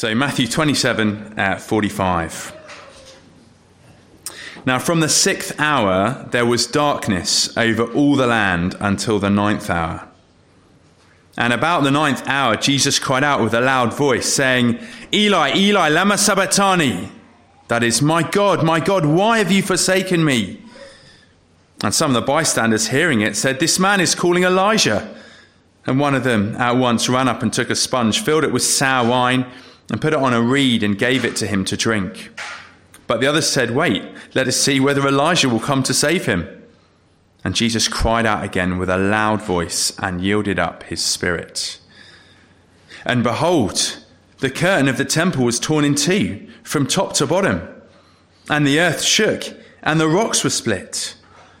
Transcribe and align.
So, 0.00 0.14
Matthew 0.14 0.46
27 0.46 1.38
uh, 1.38 1.58
45. 1.58 2.56
Now, 4.64 4.78
from 4.78 5.00
the 5.00 5.10
sixth 5.10 5.60
hour, 5.60 6.26
there 6.30 6.46
was 6.46 6.66
darkness 6.66 7.54
over 7.54 7.82
all 7.82 8.16
the 8.16 8.26
land 8.26 8.76
until 8.80 9.18
the 9.18 9.28
ninth 9.28 9.68
hour. 9.68 10.08
And 11.36 11.52
about 11.52 11.82
the 11.82 11.90
ninth 11.90 12.26
hour, 12.26 12.56
Jesus 12.56 12.98
cried 12.98 13.22
out 13.22 13.42
with 13.42 13.52
a 13.52 13.60
loud 13.60 13.92
voice, 13.92 14.24
saying, 14.24 14.78
Eli, 15.12 15.54
Eli, 15.54 15.90
lama 15.90 16.16
sabachthani. 16.16 17.10
That 17.68 17.82
is, 17.82 18.00
My 18.00 18.22
God, 18.22 18.64
my 18.64 18.80
God, 18.80 19.04
why 19.04 19.36
have 19.36 19.52
you 19.52 19.62
forsaken 19.62 20.24
me? 20.24 20.62
And 21.84 21.94
some 21.94 22.12
of 22.12 22.14
the 22.14 22.26
bystanders 22.26 22.88
hearing 22.88 23.20
it 23.20 23.36
said, 23.36 23.60
This 23.60 23.78
man 23.78 24.00
is 24.00 24.14
calling 24.14 24.44
Elijah. 24.44 25.14
And 25.84 26.00
one 26.00 26.14
of 26.14 26.24
them 26.24 26.56
at 26.56 26.76
once 26.76 27.06
ran 27.10 27.28
up 27.28 27.42
and 27.42 27.52
took 27.52 27.68
a 27.68 27.76
sponge, 27.76 28.20
filled 28.22 28.44
it 28.44 28.52
with 28.52 28.62
sour 28.62 29.06
wine, 29.06 29.44
and 29.90 30.00
put 30.00 30.12
it 30.12 30.18
on 30.18 30.32
a 30.32 30.40
reed 30.40 30.82
and 30.82 30.98
gave 30.98 31.24
it 31.24 31.36
to 31.36 31.46
him 31.46 31.64
to 31.66 31.76
drink. 31.76 32.30
But 33.06 33.20
the 33.20 33.26
others 33.26 33.48
said, 33.48 33.72
Wait, 33.72 34.04
let 34.34 34.46
us 34.46 34.56
see 34.56 34.78
whether 34.78 35.06
Elijah 35.06 35.48
will 35.48 35.60
come 35.60 35.82
to 35.82 35.94
save 35.94 36.26
him. 36.26 36.48
And 37.42 37.54
Jesus 37.54 37.88
cried 37.88 38.26
out 38.26 38.44
again 38.44 38.78
with 38.78 38.88
a 38.88 38.98
loud 38.98 39.42
voice 39.42 39.92
and 39.98 40.20
yielded 40.20 40.58
up 40.58 40.84
his 40.84 41.02
spirit. 41.02 41.80
And 43.04 43.22
behold, 43.22 43.98
the 44.38 44.50
curtain 44.50 44.88
of 44.88 44.98
the 44.98 45.04
temple 45.04 45.44
was 45.44 45.58
torn 45.58 45.84
in 45.84 45.94
two 45.94 46.48
from 46.62 46.86
top 46.86 47.14
to 47.14 47.26
bottom, 47.26 47.66
and 48.48 48.66
the 48.66 48.78
earth 48.78 49.02
shook, 49.02 49.44
and 49.82 49.98
the 49.98 50.08
rocks 50.08 50.44
were 50.44 50.50
split. 50.50 51.14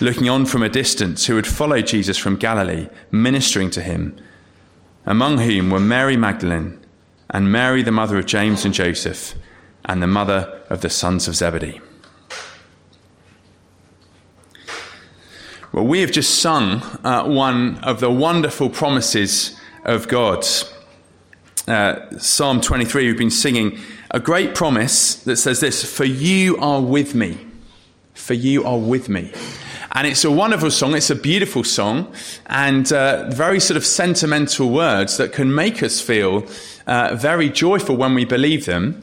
looking 0.00 0.28
on 0.28 0.46
from 0.46 0.62
a 0.62 0.68
distance, 0.68 1.26
who 1.26 1.36
had 1.36 1.46
followed 1.46 1.86
Jesus 1.86 2.18
from 2.18 2.36
Galilee, 2.36 2.88
ministering 3.10 3.70
to 3.70 3.82
him, 3.82 4.16
among 5.06 5.38
whom 5.38 5.70
were 5.70 5.80
Mary 5.80 6.16
Magdalene 6.16 6.80
and 7.30 7.50
Mary, 7.50 7.82
the 7.82 7.92
mother 7.92 8.18
of 8.18 8.26
James 8.26 8.64
and 8.64 8.74
Joseph, 8.74 9.34
and 9.84 10.02
the 10.02 10.06
mother 10.06 10.62
of 10.70 10.80
the 10.80 10.90
sons 10.90 11.28
of 11.28 11.34
Zebedee. 11.34 11.80
Well, 15.72 15.84
we 15.84 16.00
have 16.02 16.12
just 16.12 16.38
sung 16.38 16.82
uh, 17.02 17.24
one 17.24 17.78
of 17.78 17.98
the 17.98 18.10
wonderful 18.10 18.70
promises 18.70 19.58
of 19.84 20.06
God. 20.06 20.46
Uh, 21.66 22.16
Psalm 22.18 22.60
23, 22.60 23.06
we've 23.06 23.18
been 23.18 23.30
singing 23.30 23.80
a 24.12 24.20
great 24.20 24.54
promise 24.54 25.16
that 25.24 25.36
says 25.36 25.58
this 25.58 25.84
For 25.84 26.04
you 26.04 26.56
are 26.58 26.80
with 26.80 27.16
me. 27.16 27.38
For 28.14 28.34
you 28.34 28.64
are 28.64 28.78
with 28.78 29.08
me. 29.08 29.32
And 29.96 30.08
it's 30.08 30.24
a 30.24 30.30
wonderful 30.30 30.72
song. 30.72 30.96
It's 30.96 31.10
a 31.10 31.14
beautiful 31.14 31.62
song 31.62 32.12
and 32.46 32.92
uh, 32.92 33.30
very 33.30 33.60
sort 33.60 33.76
of 33.76 33.86
sentimental 33.86 34.70
words 34.70 35.18
that 35.18 35.32
can 35.32 35.54
make 35.54 35.84
us 35.84 36.00
feel 36.00 36.48
uh, 36.88 37.14
very 37.14 37.48
joyful 37.48 37.96
when 37.96 38.12
we 38.12 38.24
believe 38.24 38.66
them. 38.66 39.00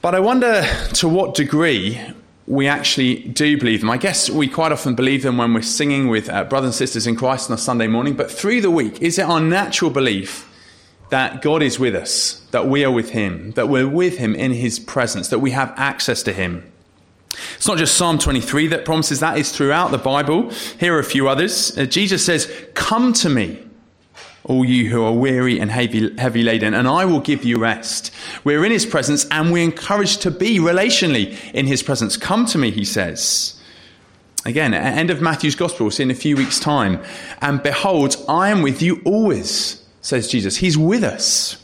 But 0.00 0.14
I 0.14 0.20
wonder 0.20 0.62
to 0.94 1.08
what 1.08 1.34
degree 1.34 2.00
we 2.46 2.68
actually 2.68 3.16
do 3.16 3.58
believe 3.58 3.80
them. 3.80 3.90
I 3.90 3.98
guess 3.98 4.30
we 4.30 4.48
quite 4.48 4.72
often 4.72 4.94
believe 4.94 5.22
them 5.22 5.36
when 5.36 5.52
we're 5.52 5.60
singing 5.60 6.08
with 6.08 6.30
uh, 6.30 6.44
brothers 6.44 6.68
and 6.68 6.74
sisters 6.74 7.06
in 7.06 7.14
Christ 7.14 7.50
on 7.50 7.54
a 7.54 7.58
Sunday 7.58 7.86
morning, 7.86 8.14
but 8.14 8.30
through 8.30 8.62
the 8.62 8.70
week, 8.70 9.02
is 9.02 9.18
it 9.18 9.22
our 9.22 9.40
natural 9.40 9.90
belief 9.90 10.48
that 11.10 11.42
God 11.42 11.62
is 11.62 11.78
with 11.78 11.94
us, 11.94 12.40
that 12.52 12.66
we 12.66 12.82
are 12.82 12.90
with 12.90 13.10
Him, 13.10 13.50
that 13.52 13.68
we're 13.68 13.86
with 13.86 14.16
Him 14.16 14.34
in 14.34 14.52
His 14.52 14.78
presence, 14.78 15.28
that 15.28 15.40
we 15.40 15.50
have 15.50 15.74
access 15.76 16.22
to 16.22 16.32
Him? 16.32 16.69
It's 17.56 17.66
not 17.66 17.78
just 17.78 17.96
Psalm 17.96 18.18
23 18.18 18.68
that 18.68 18.84
promises 18.84 19.20
that, 19.20 19.38
it's 19.38 19.56
throughout 19.56 19.90
the 19.90 19.98
Bible. 19.98 20.50
Here 20.78 20.94
are 20.94 20.98
a 20.98 21.04
few 21.04 21.28
others. 21.28 21.76
Uh, 21.76 21.86
Jesus 21.86 22.24
says, 22.24 22.52
Come 22.74 23.12
to 23.14 23.28
me 23.28 23.58
all 24.44 24.64
you 24.64 24.88
who 24.88 25.04
are 25.04 25.12
weary 25.12 25.60
and 25.60 25.70
heavy, 25.70 26.16
heavy 26.18 26.42
laden, 26.42 26.74
and 26.74 26.88
I 26.88 27.04
will 27.04 27.20
give 27.20 27.44
you 27.44 27.58
rest. 27.58 28.10
We're 28.42 28.64
in 28.64 28.72
his 28.72 28.86
presence 28.86 29.26
and 29.30 29.52
we're 29.52 29.64
encouraged 29.64 30.22
to 30.22 30.30
be 30.30 30.58
relationally 30.58 31.36
in 31.52 31.66
his 31.66 31.82
presence. 31.82 32.16
Come 32.16 32.46
to 32.46 32.58
me, 32.58 32.70
he 32.70 32.84
says. 32.84 33.60
Again, 34.46 34.72
at 34.72 34.96
end 34.96 35.10
of 35.10 35.20
Matthew's 35.20 35.54
gospel, 35.54 35.84
we'll 35.84 35.90
see 35.90 36.02
in 36.02 36.10
a 36.10 36.14
few 36.14 36.36
weeks' 36.36 36.58
time. 36.58 37.02
And 37.42 37.62
behold, 37.62 38.16
I 38.28 38.48
am 38.48 38.62
with 38.62 38.80
you 38.80 39.02
always, 39.04 39.84
says 40.00 40.28
Jesus. 40.28 40.56
He's 40.56 40.78
with 40.78 41.04
us. 41.04 41.59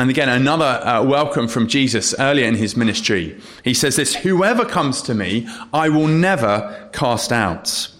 And 0.00 0.08
again, 0.08 0.30
another 0.30 0.64
uh, 0.64 1.04
welcome 1.04 1.46
from 1.46 1.66
Jesus 1.66 2.14
earlier 2.18 2.46
in 2.46 2.54
his 2.54 2.74
ministry. 2.74 3.38
He 3.62 3.74
says 3.74 3.96
this 3.96 4.14
Whoever 4.14 4.64
comes 4.64 5.02
to 5.02 5.14
me, 5.14 5.46
I 5.74 5.90
will 5.90 6.06
never 6.06 6.88
cast 6.94 7.30
out. 7.32 7.90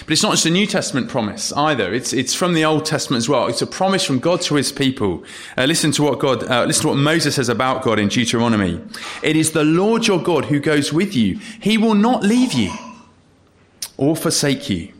But 0.00 0.10
it's 0.10 0.22
not 0.22 0.32
just 0.32 0.44
a 0.44 0.50
New 0.50 0.66
Testament 0.66 1.08
promise 1.08 1.54
either. 1.54 1.94
It's, 1.94 2.12
it's 2.12 2.34
from 2.34 2.52
the 2.52 2.66
Old 2.66 2.84
Testament 2.84 3.16
as 3.16 3.30
well. 3.30 3.46
It's 3.46 3.62
a 3.62 3.66
promise 3.66 4.04
from 4.04 4.18
God 4.18 4.42
to 4.42 4.56
his 4.56 4.72
people. 4.72 5.24
Uh, 5.56 5.64
listen 5.64 5.90
to 5.92 6.02
what 6.02 6.18
God, 6.18 6.44
uh, 6.44 6.66
listen 6.66 6.82
to 6.82 6.88
what 6.88 6.98
Moses 6.98 7.36
says 7.36 7.48
about 7.48 7.82
God 7.82 7.98
in 7.98 8.08
Deuteronomy. 8.08 8.78
It 9.22 9.36
is 9.36 9.52
the 9.52 9.64
Lord 9.64 10.06
your 10.06 10.22
God 10.22 10.44
who 10.44 10.60
goes 10.60 10.92
with 10.92 11.16
you. 11.16 11.38
He 11.62 11.78
will 11.78 11.94
not 11.94 12.24
leave 12.24 12.52
you 12.52 12.72
or 13.96 14.14
forsake 14.14 14.68
you. 14.68 14.92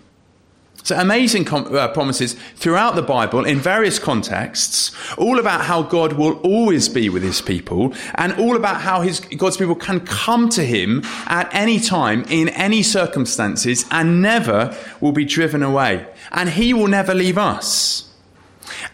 So 0.82 0.96
amazing 0.98 1.44
com- 1.44 1.74
uh, 1.74 1.88
promises 1.88 2.34
throughout 2.56 2.94
the 2.94 3.02
Bible 3.02 3.44
in 3.44 3.58
various 3.58 3.98
contexts, 3.98 4.92
all 5.16 5.38
about 5.38 5.62
how 5.62 5.82
God 5.82 6.14
will 6.14 6.34
always 6.41 6.88
be 6.88 7.08
with 7.08 7.22
his 7.22 7.41
people 7.41 7.94
and 8.14 8.32
all 8.34 8.56
about 8.56 8.80
how 8.80 9.02
his, 9.02 9.20
God's 9.20 9.56
people 9.56 9.74
can 9.74 10.00
come 10.00 10.48
to 10.50 10.64
him 10.64 11.02
at 11.26 11.48
any 11.52 11.78
time 11.78 12.24
in 12.28 12.48
any 12.50 12.82
circumstances 12.82 13.84
and 13.91 14.22
never 14.22 14.76
will 15.00 15.12
be 15.12 15.24
driven 15.24 15.62
away. 15.62 16.06
And 16.32 16.48
he 16.48 16.72
will 16.72 16.88
never 16.88 17.14
leave 17.14 17.38
us. 17.38 18.08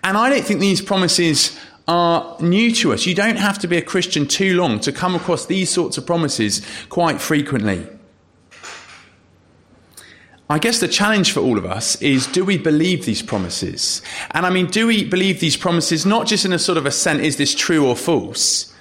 And 0.03 0.16
I 0.16 0.28
don't 0.28 0.44
think 0.44 0.60
these 0.60 0.82
promises 0.82 1.58
are 1.88 2.36
new 2.41 2.72
to 2.72 2.92
us. 2.92 3.06
You 3.06 3.14
don't 3.14 3.36
have 3.36 3.58
to 3.60 3.68
be 3.68 3.76
a 3.76 3.82
Christian 3.82 4.26
too 4.26 4.56
long 4.56 4.80
to 4.80 4.92
come 4.92 5.14
across 5.14 5.47
these 5.47 5.70
sorts 5.70 5.97
of 5.98 6.06
promises 6.06 6.66
quite 6.88 7.20
frequently. 7.20 7.86
I 10.48 10.60
guess 10.60 10.78
the 10.78 10.86
challenge 10.86 11.32
for 11.32 11.40
all 11.40 11.58
of 11.58 11.66
us 11.66 12.00
is 12.00 12.28
do 12.28 12.44
we 12.44 12.56
believe 12.56 13.04
these 13.04 13.20
promises? 13.20 14.00
And 14.30 14.46
I 14.46 14.50
mean, 14.50 14.66
do 14.66 14.86
we 14.86 15.02
believe 15.02 15.40
these 15.40 15.56
promises 15.56 16.06
not 16.06 16.28
just 16.28 16.44
in 16.44 16.52
a 16.52 16.58
sort 16.58 16.78
of 16.78 16.86
a 16.86 16.92
sense, 16.92 17.20
is 17.22 17.36
this 17.36 17.52
true 17.52 17.84
or 17.84 17.96
false, 17.96 18.72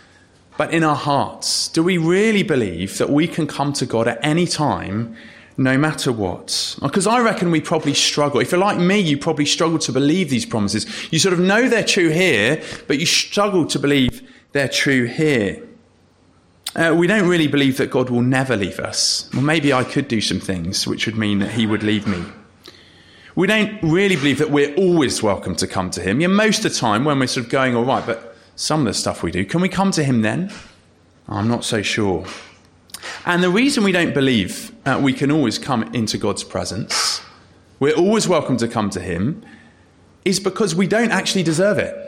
but 0.57 0.71
in 0.71 0.83
our 0.83 0.95
hearts? 0.95 1.67
Do 1.69 1.81
we 1.81 1.97
really 1.97 2.43
believe 2.43 2.99
that 2.99 3.09
we 3.09 3.27
can 3.27 3.47
come 3.47 3.73
to 3.73 3.85
God 3.87 4.07
at 4.07 4.19
any 4.21 4.45
time, 4.45 5.15
no 5.57 5.75
matter 5.75 6.11
what? 6.11 6.77
Because 6.83 7.07
I 7.07 7.19
reckon 7.19 7.49
we 7.49 7.61
probably 7.61 7.95
struggle. 7.95 8.41
If 8.41 8.51
you're 8.51 8.61
like 8.61 8.77
me, 8.77 8.99
you 8.99 9.17
probably 9.17 9.47
struggle 9.47 9.79
to 9.79 9.91
believe 9.91 10.29
these 10.29 10.45
promises. 10.45 10.85
You 11.11 11.17
sort 11.17 11.33
of 11.33 11.39
know 11.39 11.67
they're 11.67 11.83
true 11.83 12.09
here, 12.09 12.61
but 12.87 12.99
you 12.99 13.07
struggle 13.07 13.65
to 13.65 13.79
believe 13.79 14.21
they're 14.51 14.69
true 14.69 15.05
here. 15.05 15.63
Uh, 16.75 16.93
we 16.93 17.07
don't 17.07 17.27
really 17.27 17.47
believe 17.47 17.77
that 17.77 17.89
God 17.89 18.09
will 18.09 18.21
never 18.21 18.57
leave 18.57 18.79
us. 18.79 19.29
Well, 19.33 19.43
maybe 19.43 19.71
I 19.71 19.85
could 19.85 20.09
do 20.09 20.19
some 20.19 20.41
things 20.41 20.85
which 20.85 21.05
would 21.05 21.15
mean 21.15 21.39
that 21.39 21.51
He 21.51 21.65
would 21.65 21.83
leave 21.83 22.05
me. 22.05 22.21
We 23.33 23.47
don't 23.47 23.81
really 23.81 24.17
believe 24.17 24.39
that 24.39 24.51
we're 24.51 24.75
always 24.75 25.23
welcome 25.23 25.55
to 25.57 25.67
come 25.67 25.89
to 25.91 26.01
Him. 26.01 26.19
Yeah, 26.19 26.27
most 26.27 26.65
of 26.65 26.73
the 26.73 26.77
time 26.77 27.05
when 27.05 27.17
we're 27.19 27.27
sort 27.27 27.45
of 27.45 27.51
going 27.51 27.77
all 27.77 27.85
right, 27.85 28.05
but 28.05 28.35
some 28.57 28.81
of 28.81 28.87
the 28.87 28.93
stuff 28.93 29.23
we 29.23 29.31
do, 29.31 29.45
can 29.45 29.61
we 29.61 29.69
come 29.69 29.91
to 29.91 30.03
Him 30.03 30.21
then? 30.21 30.51
I'm 31.29 31.47
not 31.47 31.63
so 31.63 31.81
sure. 31.81 32.25
And 33.25 33.41
the 33.41 33.49
reason 33.49 33.85
we 33.85 33.93
don't 33.93 34.13
believe 34.13 34.73
uh, 34.85 34.99
we 35.01 35.13
can 35.13 35.31
always 35.31 35.57
come 35.57 35.83
into 35.93 36.17
God's 36.17 36.43
presence, 36.43 37.21
we're 37.79 37.95
always 37.95 38.28
welcome 38.28 38.57
to 38.57 38.67
come 38.67 38.89
to 38.89 38.99
Him, 38.99 39.45
is 40.25 40.41
because 40.41 40.75
we 40.75 40.87
don't 40.87 41.11
actually 41.11 41.43
deserve 41.43 41.78
it. 41.78 42.04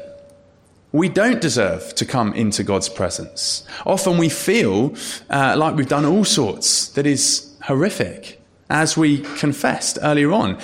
We 0.94 1.10
don't 1.10 1.42
deserve 1.42 1.94
to 1.96 2.06
come 2.06 2.34
into 2.34 2.64
God's 2.64 2.88
presence. 2.88 3.68
Often 3.86 4.18
we 4.18 4.30
feel 4.30 4.96
uh, 5.30 5.56
like 5.58 5.76
we've 5.76 5.88
done 5.88 6.06
all 6.06 6.24
sorts 6.24 6.90
that 6.90 7.06
is 7.06 7.54
horrific, 7.64 8.42
as 8.70 8.96
we 8.96 9.20
confessed 9.38 10.00
earlier 10.02 10.32
on. 10.32 10.58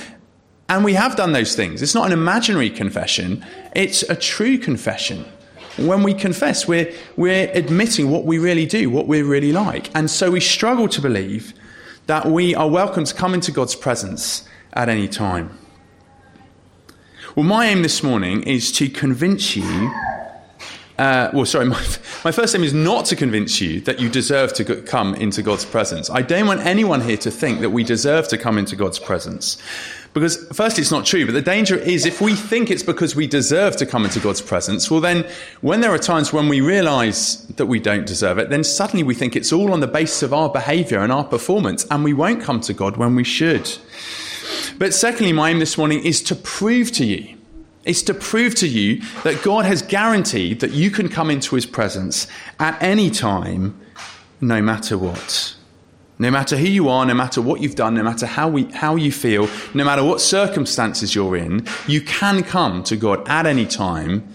And 0.69 0.85
we 0.85 0.93
have 0.93 1.17
done 1.17 1.33
those 1.33 1.55
things. 1.55 1.81
It's 1.81 1.93
not 1.93 2.07
an 2.07 2.13
imaginary 2.13 2.69
confession, 2.69 3.45
it's 3.75 4.03
a 4.03 4.15
true 4.15 4.57
confession. 4.57 5.25
When 5.77 6.03
we 6.03 6.13
confess, 6.13 6.67
we're, 6.67 6.93
we're 7.17 7.49
admitting 7.53 8.11
what 8.11 8.25
we 8.25 8.37
really 8.37 8.65
do, 8.65 8.89
what 8.89 9.07
we're 9.07 9.25
really 9.25 9.51
like. 9.51 9.89
And 9.95 10.09
so 10.09 10.31
we 10.31 10.39
struggle 10.39 10.87
to 10.89 11.01
believe 11.01 11.53
that 12.05 12.27
we 12.27 12.53
are 12.53 12.69
welcome 12.69 13.05
to 13.05 13.13
come 13.13 13.33
into 13.33 13.51
God's 13.51 13.75
presence 13.75 14.47
at 14.73 14.87
any 14.87 15.07
time. 15.07 15.57
Well, 17.35 17.45
my 17.45 17.65
aim 17.65 17.81
this 17.81 18.03
morning 18.03 18.43
is 18.43 18.71
to 18.73 18.87
convince 18.87 19.55
you 19.55 19.91
uh, 20.97 21.31
well, 21.33 21.45
sorry, 21.45 21.65
my, 21.69 21.81
my, 22.23 22.31
first 22.31 22.55
aim 22.55 22.63
is 22.63 22.73
not 22.73 23.05
to 23.05 23.15
convince 23.15 23.59
you 23.59 23.81
that 23.81 23.99
you 23.99 24.09
deserve 24.09 24.53
to 24.53 24.81
come 24.83 25.15
into 25.15 25.41
God's 25.41 25.65
presence. 25.65 26.09
I 26.09 26.21
don't 26.21 26.47
want 26.47 26.61
anyone 26.61 27.01
here 27.01 27.17
to 27.17 27.31
think 27.31 27.61
that 27.61 27.71
we 27.71 27.83
deserve 27.83 28.27
to 28.29 28.37
come 28.37 28.57
into 28.57 28.75
God's 28.75 28.99
presence. 28.99 29.57
Because, 30.13 30.47
first, 30.55 30.77
it's 30.77 30.91
not 30.91 31.07
true, 31.07 31.25
but 31.25 31.31
the 31.31 31.41
danger 31.41 31.75
is 31.75 32.05
if 32.05 32.21
we 32.21 32.35
think 32.35 32.69
it's 32.69 32.83
because 32.83 33.15
we 33.15 33.25
deserve 33.25 33.75
to 33.77 33.85
come 33.87 34.05
into 34.05 34.19
God's 34.19 34.41
presence, 34.41 34.91
well, 34.91 35.01
then 35.01 35.27
when 35.61 35.81
there 35.81 35.91
are 35.91 35.97
times 35.97 36.31
when 36.31 36.47
we 36.47 36.61
realize 36.61 37.47
that 37.47 37.65
we 37.65 37.79
don't 37.79 38.05
deserve 38.05 38.37
it, 38.37 38.51
then 38.51 38.63
suddenly 38.63 39.01
we 39.01 39.15
think 39.15 39.35
it's 39.35 39.51
all 39.51 39.73
on 39.73 39.79
the 39.79 39.87
basis 39.87 40.21
of 40.21 40.31
our 40.31 40.49
behavior 40.49 40.99
and 40.99 41.11
our 41.11 41.23
performance, 41.23 41.87
and 41.89 42.03
we 42.03 42.13
won't 42.13 42.43
come 42.43 42.61
to 42.61 42.73
God 42.73 42.97
when 42.97 43.15
we 43.15 43.23
should. 43.23 43.71
But, 44.77 44.93
secondly, 44.93 45.33
my 45.33 45.49
aim 45.49 45.57
this 45.57 45.79
morning 45.79 46.05
is 46.05 46.21
to 46.23 46.35
prove 46.35 46.91
to 46.91 47.05
you 47.05 47.35
it's 47.85 48.01
to 48.03 48.13
prove 48.13 48.55
to 48.55 48.67
you 48.67 49.01
that 49.23 49.41
God 49.43 49.65
has 49.65 49.81
guaranteed 49.81 50.61
that 50.61 50.71
you 50.71 50.89
can 50.89 51.09
come 51.09 51.29
into 51.29 51.55
his 51.55 51.65
presence 51.65 52.27
at 52.59 52.81
any 52.81 53.09
time, 53.09 53.79
no 54.39 54.61
matter 54.61 54.97
what. 54.97 55.55
No 56.19 56.31
matter 56.31 56.55
who 56.55 56.67
you 56.67 56.87
are, 56.89 57.05
no 57.05 57.13
matter 57.13 57.41
what 57.41 57.59
you've 57.59 57.75
done, 57.75 57.95
no 57.95 58.03
matter 58.03 58.25
how, 58.25 58.47
we, 58.47 58.65
how 58.65 58.95
you 58.95 59.11
feel, 59.11 59.49
no 59.73 59.83
matter 59.83 60.03
what 60.03 60.21
circumstances 60.21 61.13
you're 61.13 61.35
in, 61.35 61.67
you 61.87 62.01
can 62.01 62.43
come 62.43 62.83
to 62.83 62.95
God 62.95 63.27
at 63.27 63.45
any 63.45 63.65
time, 63.65 64.33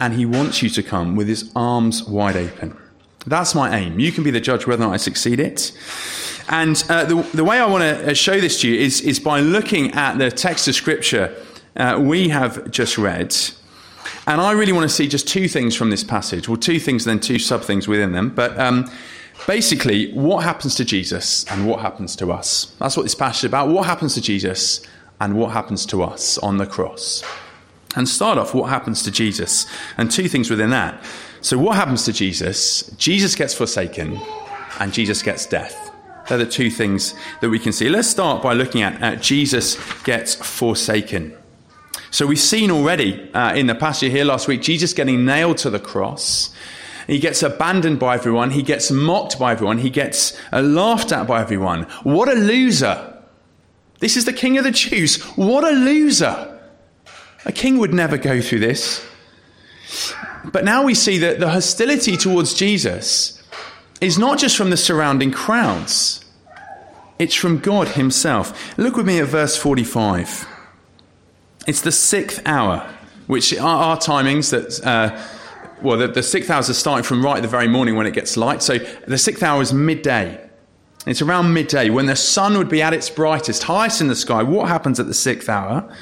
and 0.00 0.12
He 0.12 0.26
wants 0.26 0.62
you 0.62 0.68
to 0.70 0.82
come 0.82 1.16
with 1.16 1.28
His 1.28 1.50
arms 1.54 2.02
wide 2.04 2.36
open. 2.36 2.76
That's 3.26 3.54
my 3.54 3.78
aim. 3.78 4.00
You 4.00 4.10
can 4.12 4.24
be 4.24 4.32
the 4.32 4.40
judge 4.40 4.66
whether 4.66 4.82
or 4.82 4.88
not 4.88 4.94
I 4.94 4.96
succeed 4.96 5.38
it. 5.38 5.72
And 6.48 6.82
uh, 6.88 7.04
the, 7.04 7.22
the 7.34 7.44
way 7.44 7.58
I 7.60 7.66
want 7.66 7.82
to 7.82 8.10
uh, 8.10 8.14
show 8.14 8.40
this 8.40 8.60
to 8.62 8.68
you 8.68 8.78
is, 8.78 9.00
is 9.00 9.20
by 9.20 9.40
looking 9.40 9.92
at 9.92 10.18
the 10.18 10.30
text 10.30 10.66
of 10.66 10.74
Scripture 10.74 11.34
uh, 11.76 11.98
we 12.00 12.28
have 12.28 12.70
just 12.70 12.98
read. 12.98 13.34
And 14.26 14.40
I 14.40 14.52
really 14.52 14.72
want 14.72 14.88
to 14.88 14.94
see 14.94 15.08
just 15.08 15.26
two 15.26 15.48
things 15.48 15.74
from 15.74 15.90
this 15.90 16.04
passage. 16.04 16.48
Well, 16.48 16.56
two 16.56 16.78
things, 16.78 17.04
then 17.04 17.20
two 17.20 17.38
sub 17.38 17.62
things 17.62 17.88
within 17.88 18.12
them. 18.12 18.30
But 18.30 18.58
um, 18.58 18.90
basically, 19.46 20.12
what 20.12 20.44
happens 20.44 20.74
to 20.76 20.84
Jesus 20.84 21.44
and 21.50 21.66
what 21.66 21.80
happens 21.80 22.14
to 22.16 22.32
us? 22.32 22.74
That's 22.78 22.96
what 22.96 23.04
this 23.04 23.14
passage 23.14 23.44
is 23.44 23.44
about. 23.44 23.68
What 23.68 23.86
happens 23.86 24.14
to 24.14 24.20
Jesus 24.20 24.86
and 25.20 25.36
what 25.36 25.52
happens 25.52 25.86
to 25.86 26.02
us 26.02 26.38
on 26.38 26.58
the 26.58 26.66
cross? 26.66 27.24
And 27.96 28.08
start 28.08 28.38
off, 28.38 28.54
what 28.54 28.70
happens 28.70 29.02
to 29.02 29.10
Jesus? 29.10 29.66
And 29.98 30.10
two 30.10 30.28
things 30.28 30.50
within 30.50 30.70
that. 30.70 31.02
So, 31.40 31.58
what 31.58 31.76
happens 31.76 32.04
to 32.04 32.12
Jesus? 32.12 32.82
Jesus 32.96 33.34
gets 33.34 33.52
forsaken 33.52 34.20
and 34.78 34.92
Jesus 34.92 35.22
gets 35.22 35.46
death. 35.46 35.90
They're 36.28 36.38
the 36.38 36.46
two 36.46 36.70
things 36.70 37.14
that 37.40 37.50
we 37.50 37.58
can 37.58 37.72
see. 37.72 37.88
Let's 37.88 38.08
start 38.08 38.42
by 38.42 38.52
looking 38.52 38.82
at, 38.82 39.02
at 39.02 39.20
Jesus 39.20 39.76
gets 40.04 40.34
forsaken. 40.36 41.36
So 42.12 42.26
we've 42.26 42.38
seen 42.38 42.70
already 42.70 43.32
uh, 43.32 43.54
in 43.54 43.68
the 43.68 43.74
passage 43.74 44.12
here 44.12 44.26
last 44.26 44.46
week 44.46 44.60
Jesus 44.60 44.92
getting 44.92 45.24
nailed 45.24 45.56
to 45.58 45.70
the 45.70 45.80
cross. 45.80 46.54
He 47.06 47.18
gets 47.18 47.42
abandoned 47.42 47.98
by 47.98 48.14
everyone. 48.14 48.50
He 48.50 48.62
gets 48.62 48.90
mocked 48.90 49.38
by 49.38 49.52
everyone. 49.52 49.78
He 49.78 49.88
gets 49.88 50.38
uh, 50.52 50.60
laughed 50.60 51.10
at 51.10 51.26
by 51.26 51.40
everyone. 51.40 51.84
What 52.02 52.28
a 52.28 52.34
loser. 52.34 53.18
This 54.00 54.18
is 54.18 54.26
the 54.26 54.32
king 54.32 54.58
of 54.58 54.64
the 54.64 54.70
Jews. 54.70 55.22
What 55.36 55.64
a 55.64 55.70
loser. 55.70 56.60
A 57.46 57.50
king 57.50 57.78
would 57.78 57.94
never 57.94 58.18
go 58.18 58.42
through 58.42 58.60
this. 58.60 59.02
But 60.44 60.64
now 60.64 60.84
we 60.84 60.94
see 60.94 61.16
that 61.18 61.40
the 61.40 61.50
hostility 61.50 62.18
towards 62.18 62.52
Jesus 62.52 63.42
is 64.02 64.18
not 64.18 64.38
just 64.38 64.56
from 64.58 64.68
the 64.68 64.76
surrounding 64.76 65.32
crowds, 65.32 66.22
it's 67.18 67.34
from 67.34 67.58
God 67.58 67.88
Himself. 67.88 68.76
Look 68.76 68.96
with 68.96 69.06
me 69.06 69.18
at 69.18 69.28
verse 69.28 69.56
45. 69.56 70.51
It's 71.66 71.80
the 71.80 71.92
sixth 71.92 72.40
hour, 72.46 72.88
which 73.26 73.56
are 73.56 73.84
our 73.84 73.96
timings 73.96 74.50
that. 74.50 74.84
Uh, 74.86 75.20
well, 75.82 75.98
the, 75.98 76.06
the 76.06 76.22
sixth 76.22 76.48
hours 76.48 76.70
are 76.70 76.74
starting 76.74 77.02
from 77.02 77.24
right 77.24 77.36
at 77.36 77.42
the 77.42 77.48
very 77.48 77.66
morning 77.66 77.96
when 77.96 78.06
it 78.06 78.14
gets 78.14 78.36
light. 78.36 78.62
So 78.62 78.78
the 79.08 79.18
sixth 79.18 79.42
hour 79.42 79.60
is 79.60 79.72
midday. 79.72 80.48
It's 81.06 81.20
around 81.20 81.52
midday 81.52 81.90
when 81.90 82.06
the 82.06 82.14
sun 82.14 82.56
would 82.56 82.68
be 82.68 82.80
at 82.80 82.94
its 82.94 83.10
brightest, 83.10 83.64
highest 83.64 84.00
in 84.00 84.06
the 84.06 84.14
sky. 84.14 84.44
What 84.44 84.68
happens 84.68 85.00
at 85.00 85.06
the 85.06 85.14
sixth 85.14 85.48
hour? 85.48 85.92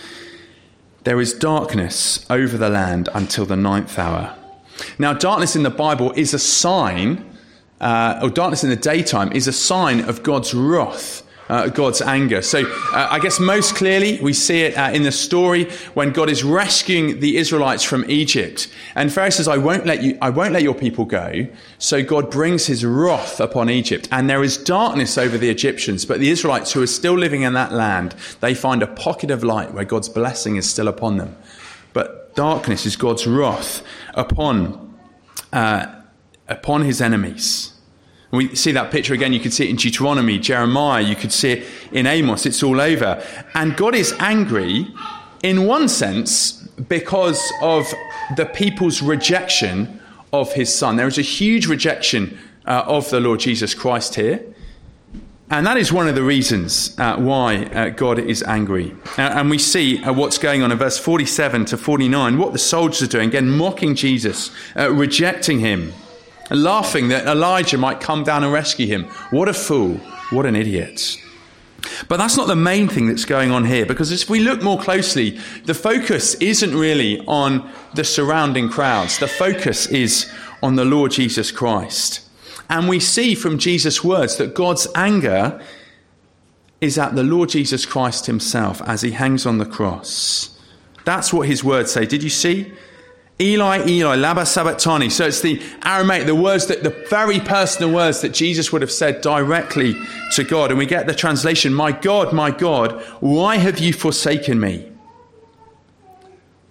There 1.04 1.18
is 1.18 1.32
darkness 1.32 2.26
over 2.28 2.58
the 2.58 2.68
land 2.68 3.08
until 3.14 3.46
the 3.46 3.56
ninth 3.56 3.98
hour. 3.98 4.36
Now, 4.98 5.14
darkness 5.14 5.56
in 5.56 5.62
the 5.62 5.70
Bible 5.70 6.12
is 6.12 6.34
a 6.34 6.38
sign, 6.38 7.24
uh, 7.80 8.20
or 8.22 8.28
darkness 8.28 8.62
in 8.62 8.68
the 8.68 8.76
daytime 8.76 9.32
is 9.32 9.48
a 9.48 9.52
sign 9.52 10.00
of 10.00 10.22
God's 10.22 10.52
wrath 10.52 11.22
uh, 11.50 11.68
God's 11.68 12.00
anger. 12.00 12.42
So 12.42 12.64
uh, 12.92 13.08
I 13.10 13.18
guess 13.18 13.40
most 13.40 13.74
clearly 13.74 14.20
we 14.20 14.32
see 14.32 14.60
it 14.62 14.78
uh, 14.78 14.90
in 14.94 15.02
the 15.02 15.10
story 15.12 15.64
when 15.94 16.12
God 16.12 16.30
is 16.30 16.44
rescuing 16.44 17.18
the 17.18 17.36
Israelites 17.36 17.82
from 17.82 18.08
Egypt. 18.08 18.68
And 18.94 19.12
Pharaoh 19.12 19.30
says, 19.30 19.48
I 19.48 19.56
won't 19.56 19.84
let 19.84 20.02
you, 20.02 20.16
I 20.22 20.30
won't 20.30 20.52
let 20.52 20.62
your 20.62 20.74
people 20.74 21.04
go. 21.04 21.48
So 21.78 22.04
God 22.04 22.30
brings 22.30 22.66
his 22.66 22.84
wrath 22.84 23.40
upon 23.40 23.68
Egypt 23.68 24.08
and 24.12 24.30
there 24.30 24.44
is 24.44 24.56
darkness 24.56 25.18
over 25.18 25.36
the 25.36 25.50
Egyptians. 25.50 26.04
But 26.04 26.20
the 26.20 26.30
Israelites 26.30 26.72
who 26.72 26.82
are 26.82 26.86
still 26.86 27.18
living 27.18 27.42
in 27.42 27.54
that 27.54 27.72
land, 27.72 28.14
they 28.40 28.54
find 28.54 28.80
a 28.80 28.86
pocket 28.86 29.32
of 29.32 29.42
light 29.42 29.74
where 29.74 29.84
God's 29.84 30.08
blessing 30.08 30.54
is 30.54 30.70
still 30.70 30.86
upon 30.86 31.16
them. 31.16 31.36
But 31.92 32.36
darkness 32.36 32.86
is 32.86 32.94
God's 32.94 33.26
wrath 33.26 33.82
upon, 34.14 34.96
uh, 35.52 35.86
upon 36.46 36.82
his 36.82 37.00
enemies. 37.00 37.72
We 38.30 38.54
see 38.54 38.72
that 38.72 38.92
picture 38.92 39.12
again. 39.12 39.32
You 39.32 39.40
could 39.40 39.52
see 39.52 39.64
it 39.64 39.70
in 39.70 39.76
Deuteronomy, 39.76 40.38
Jeremiah. 40.38 41.02
You 41.02 41.16
could 41.16 41.32
see 41.32 41.50
it 41.52 41.68
in 41.90 42.06
Amos. 42.06 42.46
It's 42.46 42.62
all 42.62 42.80
over. 42.80 43.24
And 43.54 43.76
God 43.76 43.94
is 43.94 44.14
angry 44.20 44.86
in 45.42 45.66
one 45.66 45.88
sense 45.88 46.52
because 46.52 47.52
of 47.60 47.92
the 48.36 48.46
people's 48.46 49.02
rejection 49.02 50.00
of 50.32 50.52
his 50.52 50.72
son. 50.72 50.96
There 50.96 51.08
is 51.08 51.18
a 51.18 51.22
huge 51.22 51.66
rejection 51.66 52.38
uh, 52.66 52.84
of 52.86 53.10
the 53.10 53.20
Lord 53.20 53.40
Jesus 53.40 53.74
Christ 53.74 54.14
here. 54.14 54.44
And 55.52 55.66
that 55.66 55.76
is 55.76 55.92
one 55.92 56.06
of 56.06 56.14
the 56.14 56.22
reasons 56.22 56.96
uh, 56.96 57.16
why 57.16 57.64
uh, 57.64 57.88
God 57.88 58.20
is 58.20 58.44
angry. 58.44 58.94
Uh, 59.18 59.22
and 59.22 59.50
we 59.50 59.58
see 59.58 60.00
uh, 60.04 60.12
what's 60.12 60.38
going 60.38 60.62
on 60.62 60.70
in 60.70 60.78
verse 60.78 60.96
47 60.96 61.64
to 61.66 61.76
49, 61.76 62.38
what 62.38 62.52
the 62.52 62.58
soldiers 62.60 63.02
are 63.02 63.10
doing, 63.10 63.30
again, 63.30 63.50
mocking 63.50 63.96
Jesus, 63.96 64.52
uh, 64.76 64.92
rejecting 64.92 65.58
him 65.58 65.92
laughing 66.50 67.08
that 67.08 67.26
Elijah 67.26 67.78
might 67.78 68.00
come 68.00 68.24
down 68.24 68.44
and 68.44 68.52
rescue 68.52 68.86
him. 68.86 69.04
What 69.30 69.48
a 69.48 69.54
fool. 69.54 69.94
What 70.30 70.46
an 70.46 70.56
idiot. 70.56 71.16
But 72.08 72.18
that's 72.18 72.36
not 72.36 72.46
the 72.46 72.56
main 72.56 72.88
thing 72.88 73.06
that's 73.06 73.24
going 73.24 73.50
on 73.50 73.64
here, 73.64 73.86
because 73.86 74.12
if 74.12 74.28
we 74.28 74.40
look 74.40 74.62
more 74.62 74.78
closely, 74.78 75.38
the 75.64 75.74
focus 75.74 76.34
isn't 76.34 76.74
really 76.74 77.20
on 77.26 77.70
the 77.94 78.04
surrounding 78.04 78.68
crowds. 78.68 79.18
The 79.18 79.28
focus 79.28 79.86
is 79.86 80.30
on 80.62 80.76
the 80.76 80.84
Lord 80.84 81.12
Jesus 81.12 81.50
Christ. 81.50 82.20
And 82.68 82.88
we 82.88 83.00
see 83.00 83.34
from 83.34 83.58
Jesus' 83.58 84.04
words 84.04 84.36
that 84.36 84.54
God's 84.54 84.86
anger 84.94 85.60
is 86.80 86.98
at 86.98 87.14
the 87.14 87.22
Lord 87.22 87.48
Jesus 87.48 87.84
Christ 87.84 88.26
himself 88.26 88.80
as 88.82 89.02
he 89.02 89.12
hangs 89.12 89.46
on 89.46 89.58
the 89.58 89.66
cross. 89.66 90.58
That's 91.04 91.32
what 91.32 91.48
his 91.48 91.64
words 91.64 91.90
say. 91.90 92.06
Did 92.06 92.22
you 92.22 92.30
see? 92.30 92.72
Eli, 93.40 93.86
Eli, 93.88 94.16
lama 94.16 94.44
sabachthani. 94.44 95.08
So 95.08 95.26
it's 95.26 95.40
the 95.40 95.62
Aramaic, 95.82 96.26
the 96.26 96.34
words 96.34 96.66
that, 96.66 96.82
the 96.82 96.90
very 97.08 97.40
personal 97.40 97.92
words 97.92 98.20
that 98.20 98.34
Jesus 98.34 98.70
would 98.70 98.82
have 98.82 98.92
said 98.92 99.22
directly 99.22 99.96
to 100.32 100.44
God. 100.44 100.70
And 100.70 100.78
we 100.78 100.84
get 100.84 101.06
the 101.06 101.14
translation, 101.14 101.72
My 101.72 101.90
God, 101.90 102.34
my 102.34 102.50
God, 102.50 103.00
why 103.20 103.56
have 103.56 103.78
you 103.78 103.94
forsaken 103.94 104.60
me? 104.60 104.86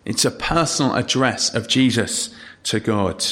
It's 0.05 0.25
a 0.25 0.31
personal 0.31 0.95
address 0.95 1.53
of 1.53 1.67
Jesus 1.67 2.33
to 2.63 2.79
God. 2.79 3.25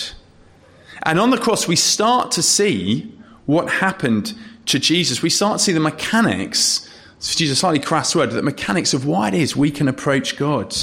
And 1.04 1.20
on 1.20 1.30
the 1.30 1.38
cross, 1.38 1.68
we 1.68 1.76
start 1.76 2.32
to 2.32 2.42
see 2.42 3.14
what 3.46 3.70
happened 3.70 4.34
to 4.66 4.80
Jesus. 4.80 5.22
We 5.22 5.30
start 5.30 5.60
to 5.60 5.64
see 5.64 5.72
the 5.72 5.80
mechanics, 5.80 6.90
to 7.22 7.44
use 7.44 7.52
a 7.52 7.56
slightly 7.56 7.80
crass 7.80 8.16
word, 8.16 8.32
the 8.32 8.42
mechanics 8.42 8.94
of 8.94 9.06
why 9.06 9.30
it 9.30 9.34
is 9.36 9.56
we 9.56 9.72
can 9.72 9.88
approach 9.88 10.38
God. 10.38 10.76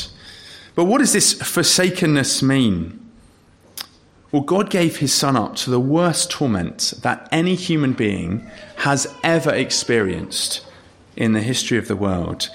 But 0.75 0.85
what 0.85 0.99
does 0.99 1.13
this 1.13 1.33
forsakenness 1.35 2.43
mean? 2.43 3.01
Well, 4.33 4.43
God 4.43 4.69
gave 4.69 4.97
his 4.97 5.13
son 5.13 5.37
up 5.37 5.55
to 5.57 5.71
the 5.71 5.79
worst 5.79 6.31
torment 6.31 6.95
that 7.03 7.29
any 7.31 7.55
human 7.55 7.93
being 7.93 8.51
has 8.79 9.07
ever 9.23 9.55
experienced 9.55 10.67
in 11.17 11.33
the 11.33 11.41
history 11.41 11.79
of 11.79 11.87
the 11.87 11.95
world. 11.95 12.51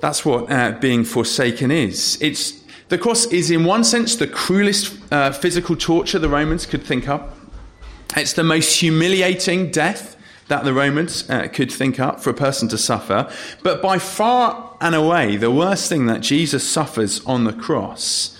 That's 0.00 0.24
what 0.24 0.50
uh, 0.50 0.72
being 0.72 1.04
forsaken 1.04 1.70
is. 1.70 2.18
It's, 2.20 2.60
the 2.88 2.98
cross 2.98 3.26
is, 3.26 3.52
in 3.52 3.64
one 3.64 3.84
sense, 3.84 4.16
the 4.16 4.26
cruelest 4.26 4.98
uh, 5.12 5.30
physical 5.30 5.76
torture 5.76 6.18
the 6.18 6.28
Romans 6.28 6.66
could 6.66 6.82
think 6.82 7.08
up. 7.08 7.36
It's 8.16 8.32
the 8.32 8.44
most 8.44 8.80
humiliating 8.80 9.70
death 9.70 10.16
that 10.48 10.64
the 10.64 10.74
Romans 10.74 11.28
uh, 11.30 11.48
could 11.48 11.72
think 11.72 11.98
up 11.98 12.20
for 12.20 12.30
a 12.30 12.34
person 12.34 12.68
to 12.68 12.78
suffer. 12.78 13.30
But 13.62 13.80
by 13.80 13.98
far 13.98 14.73
and 14.84 14.94
away, 14.94 15.36
the 15.36 15.50
worst 15.50 15.88
thing 15.88 16.06
that 16.06 16.20
Jesus 16.20 16.68
suffers 16.68 17.24
on 17.26 17.44
the 17.44 17.52
cross 17.52 18.38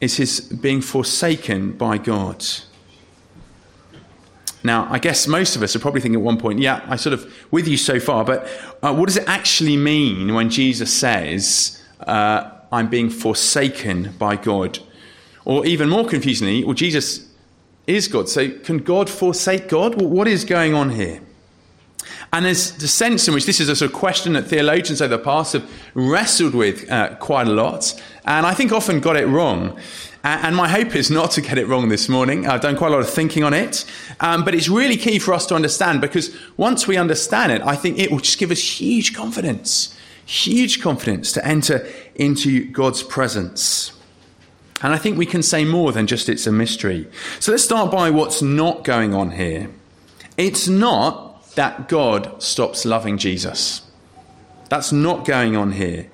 is 0.00 0.16
his 0.16 0.40
being 0.40 0.80
forsaken 0.80 1.72
by 1.72 1.98
God. 1.98 2.44
Now, 4.62 4.86
I 4.90 4.98
guess 4.98 5.26
most 5.26 5.56
of 5.56 5.62
us 5.62 5.74
are 5.74 5.78
probably 5.78 6.00
thinking 6.00 6.20
at 6.20 6.24
one 6.24 6.38
point, 6.38 6.60
yeah, 6.60 6.84
I 6.86 6.96
sort 6.96 7.14
of 7.14 7.34
with 7.50 7.66
you 7.66 7.76
so 7.76 7.98
far, 7.98 8.24
but 8.24 8.46
uh, 8.82 8.94
what 8.94 9.06
does 9.06 9.16
it 9.16 9.26
actually 9.26 9.76
mean 9.76 10.34
when 10.34 10.50
Jesus 10.50 10.92
says, 10.92 11.82
uh, 12.00 12.50
I'm 12.70 12.88
being 12.88 13.10
forsaken 13.10 14.14
by 14.18 14.36
God? 14.36 14.78
or 15.44 15.66
even 15.66 15.88
more 15.88 16.06
confusingly, 16.06 16.64
well, 16.64 16.74
Jesus 16.74 17.28
is 17.86 18.08
God. 18.08 18.28
So 18.28 18.50
can 18.50 18.78
God 18.78 19.08
forsake 19.08 19.68
God? 19.68 20.00
Well, 20.00 20.08
what 20.08 20.28
is 20.28 20.44
going 20.44 20.74
on 20.74 20.90
here? 20.90 21.20
And 22.32 22.44
there's 22.44 22.72
the 22.72 22.86
sense 22.86 23.26
in 23.26 23.34
which 23.34 23.46
this 23.46 23.60
is 23.60 23.68
a 23.68 23.74
sort 23.74 23.90
of 23.90 23.96
question 23.96 24.34
that 24.34 24.46
theologians 24.46 25.02
over 25.02 25.16
the 25.16 25.22
past 25.22 25.54
have 25.54 25.68
wrestled 25.94 26.54
with 26.54 26.88
uh, 26.90 27.16
quite 27.16 27.48
a 27.48 27.52
lot, 27.52 28.00
and 28.24 28.46
I 28.46 28.54
think 28.54 28.72
often 28.72 29.00
got 29.00 29.16
it 29.16 29.26
wrong. 29.26 29.78
And 30.22 30.54
my 30.54 30.68
hope 30.68 30.94
is 30.94 31.10
not 31.10 31.30
to 31.32 31.40
get 31.40 31.56
it 31.56 31.66
wrong 31.66 31.88
this 31.88 32.06
morning. 32.08 32.46
I've 32.46 32.60
done 32.60 32.76
quite 32.76 32.88
a 32.88 32.90
lot 32.90 33.00
of 33.00 33.08
thinking 33.08 33.42
on 33.42 33.54
it. 33.54 33.86
Um, 34.20 34.44
but 34.44 34.54
it's 34.54 34.68
really 34.68 34.98
key 34.98 35.18
for 35.18 35.32
us 35.32 35.46
to 35.46 35.54
understand 35.54 36.02
because 36.02 36.36
once 36.58 36.86
we 36.86 36.98
understand 36.98 37.52
it, 37.52 37.62
I 37.62 37.74
think 37.74 37.98
it 37.98 38.10
will 38.10 38.18
just 38.18 38.38
give 38.38 38.50
us 38.50 38.60
huge 38.60 39.14
confidence, 39.14 39.96
huge 40.26 40.82
confidence 40.82 41.32
to 41.32 41.46
enter 41.46 41.88
into 42.16 42.70
God's 42.70 43.02
presence. 43.02 43.92
And 44.82 44.92
I 44.92 44.98
think 44.98 45.16
we 45.16 45.24
can 45.24 45.42
say 45.42 45.64
more 45.64 45.90
than 45.90 46.06
just 46.06 46.28
it's 46.28 46.46
a 46.46 46.52
mystery. 46.52 47.08
So 47.38 47.52
let's 47.52 47.64
start 47.64 47.90
by 47.90 48.10
what's 48.10 48.42
not 48.42 48.84
going 48.84 49.14
on 49.14 49.30
here. 49.30 49.70
It's 50.36 50.68
not 50.68 51.29
that 51.54 51.88
God 51.88 52.42
stops 52.42 52.84
loving 52.84 53.18
Jesus. 53.18 53.82
That's 54.68 54.92
not 54.92 55.24
going 55.24 55.56
on 55.56 55.72
here. 55.72 56.10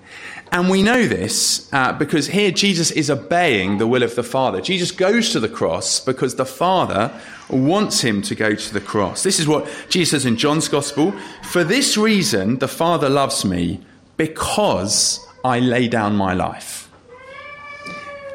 And 0.53 0.71
we 0.71 0.81
know 0.81 1.07
this 1.07 1.69
uh, 1.73 1.93
because 1.93 2.29
here 2.29 2.51
Jesus 2.51 2.91
is 2.91 3.11
obeying 3.11 3.79
the 3.79 3.87
will 3.87 4.03
of 4.03 4.15
the 4.15 4.23
Father. 4.23 4.61
Jesus 4.61 4.93
goes 4.93 5.31
to 5.33 5.41
the 5.41 5.49
cross 5.49 6.01
because 6.01 6.37
the 6.37 6.47
Father 6.47 7.13
wants 7.51 8.01
him 8.01 8.23
to 8.23 8.35
go 8.35 8.55
to 8.55 8.73
the 8.73 8.81
cross. 8.81 9.23
This 9.23 9.41
is 9.41 9.49
what 9.49 9.69
Jesus 9.89 10.11
says 10.23 10.27
in 10.27 10.37
John's 10.37 10.69
Gospel 10.69 11.13
For 11.43 11.65
this 11.65 11.97
reason, 11.97 12.59
the 12.59 12.69
Father 12.69 13.09
loves 13.09 13.45
me 13.45 13.81
because 14.17 15.21
I 15.45 15.59
lay 15.59 15.89
down 15.89 16.17
my 16.17 16.33
life. 16.33 16.91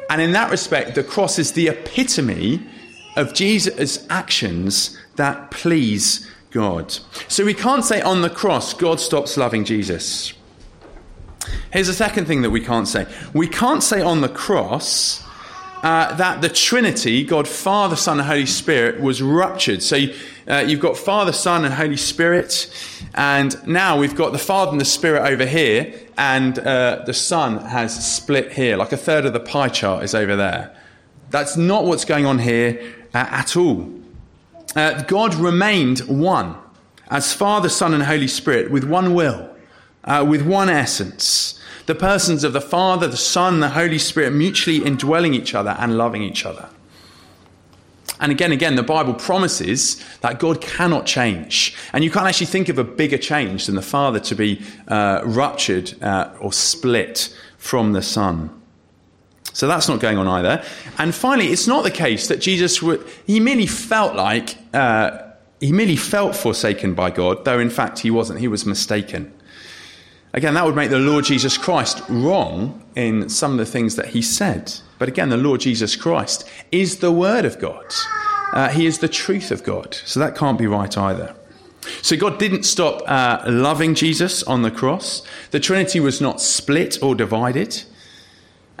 And 0.08 0.20
in 0.20 0.32
that 0.32 0.50
respect, 0.50 0.94
the 0.94 1.02
cross 1.02 1.38
is 1.38 1.52
the 1.52 1.68
epitome 1.68 2.62
of 3.16 3.32
Jesus' 3.32 4.06
actions 4.10 4.98
that 5.16 5.50
please 5.50 6.30
God. 6.52 6.96
So 7.28 7.44
we 7.44 7.54
can't 7.54 7.84
say 7.84 8.00
on 8.02 8.22
the 8.22 8.30
cross, 8.30 8.74
God 8.74 9.00
stops 9.00 9.36
loving 9.36 9.64
Jesus. 9.64 10.34
Here's 11.72 11.86
the 11.86 11.94
second 11.94 12.26
thing 12.26 12.42
that 12.42 12.50
we 12.50 12.60
can't 12.60 12.86
say. 12.86 13.06
We 13.32 13.48
can't 13.48 13.82
say 13.82 14.02
on 14.02 14.20
the 14.20 14.28
cross 14.28 15.24
uh, 15.82 16.14
that 16.14 16.42
the 16.42 16.48
Trinity, 16.48 17.24
God, 17.24 17.48
Father, 17.48 17.96
Son, 17.96 18.20
and 18.20 18.28
Holy 18.28 18.46
Spirit, 18.46 19.00
was 19.00 19.20
ruptured. 19.20 19.82
So 19.82 19.96
uh, 20.46 20.64
you've 20.66 20.80
got 20.80 20.96
Father, 20.96 21.32
Son, 21.32 21.64
and 21.64 21.74
Holy 21.74 21.96
Spirit, 21.96 22.70
and 23.14 23.56
now 23.66 23.98
we've 23.98 24.14
got 24.14 24.32
the 24.32 24.38
Father 24.38 24.70
and 24.70 24.80
the 24.80 24.84
Spirit 24.84 25.22
over 25.22 25.46
here, 25.46 25.92
and 26.16 26.58
uh, 26.58 27.02
the 27.04 27.14
Son 27.14 27.58
has 27.64 28.06
split 28.06 28.52
here. 28.52 28.76
Like 28.76 28.92
a 28.92 28.96
third 28.96 29.24
of 29.24 29.32
the 29.32 29.40
pie 29.40 29.70
chart 29.70 30.04
is 30.04 30.14
over 30.14 30.36
there. 30.36 30.76
That's 31.30 31.56
not 31.56 31.84
what's 31.84 32.04
going 32.04 32.26
on 32.26 32.38
here 32.38 32.94
uh, 33.14 33.26
at 33.30 33.56
all. 33.56 34.01
Uh, 34.74 35.02
God 35.02 35.34
remained 35.34 36.00
one 36.00 36.56
as 37.10 37.32
Father, 37.32 37.68
Son, 37.68 37.92
and 37.94 38.02
Holy 38.02 38.28
Spirit 38.28 38.70
with 38.70 38.84
one 38.84 39.14
will 39.14 39.52
uh, 40.04 40.24
with 40.28 40.42
one 40.42 40.68
essence. 40.68 41.58
The 41.86 41.94
persons 41.94 42.44
of 42.44 42.52
the 42.52 42.60
Father, 42.60 43.08
the 43.08 43.16
Son, 43.16 43.60
the 43.60 43.70
Holy 43.70 43.98
Spirit 43.98 44.32
mutually 44.32 44.84
indwelling 44.84 45.34
each 45.34 45.54
other 45.54 45.76
and 45.78 45.98
loving 45.98 46.22
each 46.22 46.46
other. 46.46 46.68
And 48.20 48.30
again, 48.30 48.52
again, 48.52 48.76
the 48.76 48.84
Bible 48.84 49.14
promises 49.14 50.02
that 50.20 50.38
God 50.38 50.60
cannot 50.60 51.06
change. 51.06 51.74
And 51.92 52.04
you 52.04 52.10
can't 52.10 52.26
actually 52.26 52.46
think 52.46 52.68
of 52.68 52.78
a 52.78 52.84
bigger 52.84 53.18
change 53.18 53.66
than 53.66 53.74
the 53.74 53.82
Father 53.82 54.20
to 54.20 54.34
be 54.36 54.62
uh, 54.86 55.22
ruptured 55.24 56.00
uh, 56.00 56.32
or 56.40 56.52
split 56.52 57.36
from 57.58 57.94
the 57.94 58.02
Son. 58.02 58.61
So 59.52 59.66
that's 59.66 59.88
not 59.88 60.00
going 60.00 60.18
on 60.18 60.26
either. 60.26 60.64
And 60.98 61.14
finally, 61.14 61.48
it's 61.48 61.66
not 61.66 61.84
the 61.84 61.90
case 61.90 62.28
that 62.28 62.40
Jesus, 62.40 62.80
would, 62.82 63.06
he 63.26 63.40
merely 63.40 63.66
felt 63.66 64.14
like, 64.14 64.56
uh, 64.72 65.18
he 65.60 65.72
merely 65.72 65.96
felt 65.96 66.34
forsaken 66.34 66.94
by 66.94 67.10
God, 67.10 67.44
though 67.44 67.58
in 67.58 67.70
fact 67.70 68.00
he 68.00 68.10
wasn't. 68.10 68.40
He 68.40 68.48
was 68.48 68.64
mistaken. 68.64 69.32
Again, 70.32 70.54
that 70.54 70.64
would 70.64 70.74
make 70.74 70.88
the 70.88 70.98
Lord 70.98 71.26
Jesus 71.26 71.58
Christ 71.58 72.02
wrong 72.08 72.82
in 72.96 73.28
some 73.28 73.52
of 73.52 73.58
the 73.58 73.66
things 73.66 73.96
that 73.96 74.08
he 74.08 74.22
said. 74.22 74.72
But 74.98 75.08
again, 75.08 75.28
the 75.28 75.36
Lord 75.36 75.60
Jesus 75.60 75.94
Christ 75.94 76.48
is 76.70 76.98
the 76.98 77.12
Word 77.12 77.44
of 77.44 77.58
God. 77.58 77.84
Uh, 78.54 78.68
he 78.70 78.86
is 78.86 78.98
the 78.98 79.08
truth 79.08 79.50
of 79.50 79.62
God. 79.62 79.94
So 80.06 80.20
that 80.20 80.34
can't 80.34 80.58
be 80.58 80.66
right 80.66 80.96
either. 80.96 81.34
So 82.00 82.16
God 82.16 82.38
didn't 82.38 82.62
stop 82.62 83.02
uh, 83.06 83.42
loving 83.46 83.94
Jesus 83.94 84.42
on 84.44 84.62
the 84.62 84.70
cross. 84.70 85.22
The 85.50 85.60
Trinity 85.60 86.00
was 86.00 86.20
not 86.20 86.40
split 86.40 87.02
or 87.02 87.14
divided. 87.14 87.82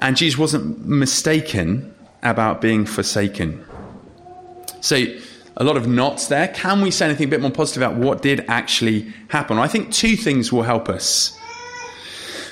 And 0.02 0.16
Jesus 0.16 0.36
wasn't 0.36 0.84
mistaken 0.84 1.94
about 2.24 2.60
being 2.60 2.84
forsaken. 2.84 3.64
So 4.80 5.06
a 5.56 5.62
lot 5.62 5.76
of 5.76 5.86
knots 5.86 6.26
there. 6.26 6.48
Can 6.48 6.80
we 6.80 6.90
say 6.90 7.06
anything 7.06 7.28
a 7.28 7.30
bit 7.30 7.40
more 7.40 7.52
positive 7.52 7.82
about 7.84 7.96
what 7.96 8.20
did 8.20 8.44
actually 8.48 9.12
happen? 9.28 9.58
I 9.58 9.68
think 9.68 9.92
two 9.92 10.16
things 10.16 10.52
will 10.52 10.64
help 10.64 10.88
us. 10.88 11.38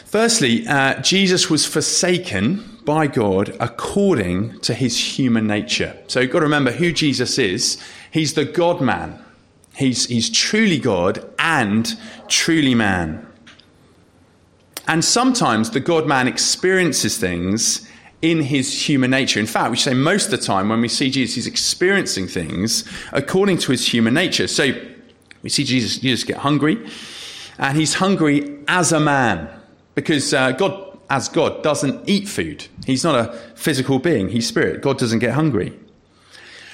Firstly, 0.04 0.66
uh, 0.66 1.00
Jesus 1.02 1.50
was 1.50 1.66
forsaken 1.66 2.78
by 2.84 3.08
God 3.08 3.56
according 3.58 4.60
to 4.60 4.72
his 4.72 5.18
human 5.18 5.48
nature. 5.48 5.96
So 6.06 6.20
you've 6.20 6.30
got 6.30 6.40
to 6.40 6.44
remember 6.44 6.70
who 6.70 6.92
Jesus 6.92 7.36
is. 7.36 7.82
He's 8.12 8.34
the 8.34 8.44
God 8.44 8.80
man. 8.80 9.24
He's, 9.74 10.06
he's 10.06 10.30
truly 10.30 10.78
God 10.78 11.28
and 11.38 11.96
truly 12.28 12.76
man. 12.76 13.26
And 14.86 15.04
sometimes 15.04 15.70
the 15.70 15.80
God 15.80 16.06
man 16.06 16.26
experiences 16.26 17.16
things 17.18 17.86
in 18.22 18.42
his 18.42 18.88
human 18.88 19.10
nature. 19.10 19.40
In 19.40 19.46
fact, 19.46 19.70
we 19.70 19.76
say 19.76 19.94
most 19.94 20.26
of 20.26 20.30
the 20.32 20.46
time 20.46 20.68
when 20.68 20.80
we 20.80 20.88
see 20.88 21.10
Jesus, 21.10 21.36
he's 21.36 21.46
experiencing 21.46 22.26
things 22.26 22.84
according 23.12 23.58
to 23.58 23.72
his 23.72 23.86
human 23.86 24.14
nature. 24.14 24.46
So 24.46 24.72
we 25.42 25.48
see 25.48 25.64
Jesus, 25.64 25.98
Jesus 25.98 26.24
get 26.24 26.38
hungry, 26.38 26.86
and 27.58 27.76
he's 27.76 27.94
hungry 27.94 28.58
as 28.68 28.92
a 28.92 29.00
man 29.00 29.48
because 29.94 30.34
uh, 30.34 30.52
God, 30.52 30.98
as 31.08 31.28
God, 31.28 31.62
doesn't 31.62 32.08
eat 32.08 32.28
food. 32.28 32.66
He's 32.86 33.04
not 33.04 33.14
a 33.14 33.32
physical 33.54 33.98
being, 33.98 34.28
he's 34.28 34.46
spirit. 34.46 34.82
God 34.82 34.98
doesn't 34.98 35.20
get 35.20 35.32
hungry. 35.32 35.78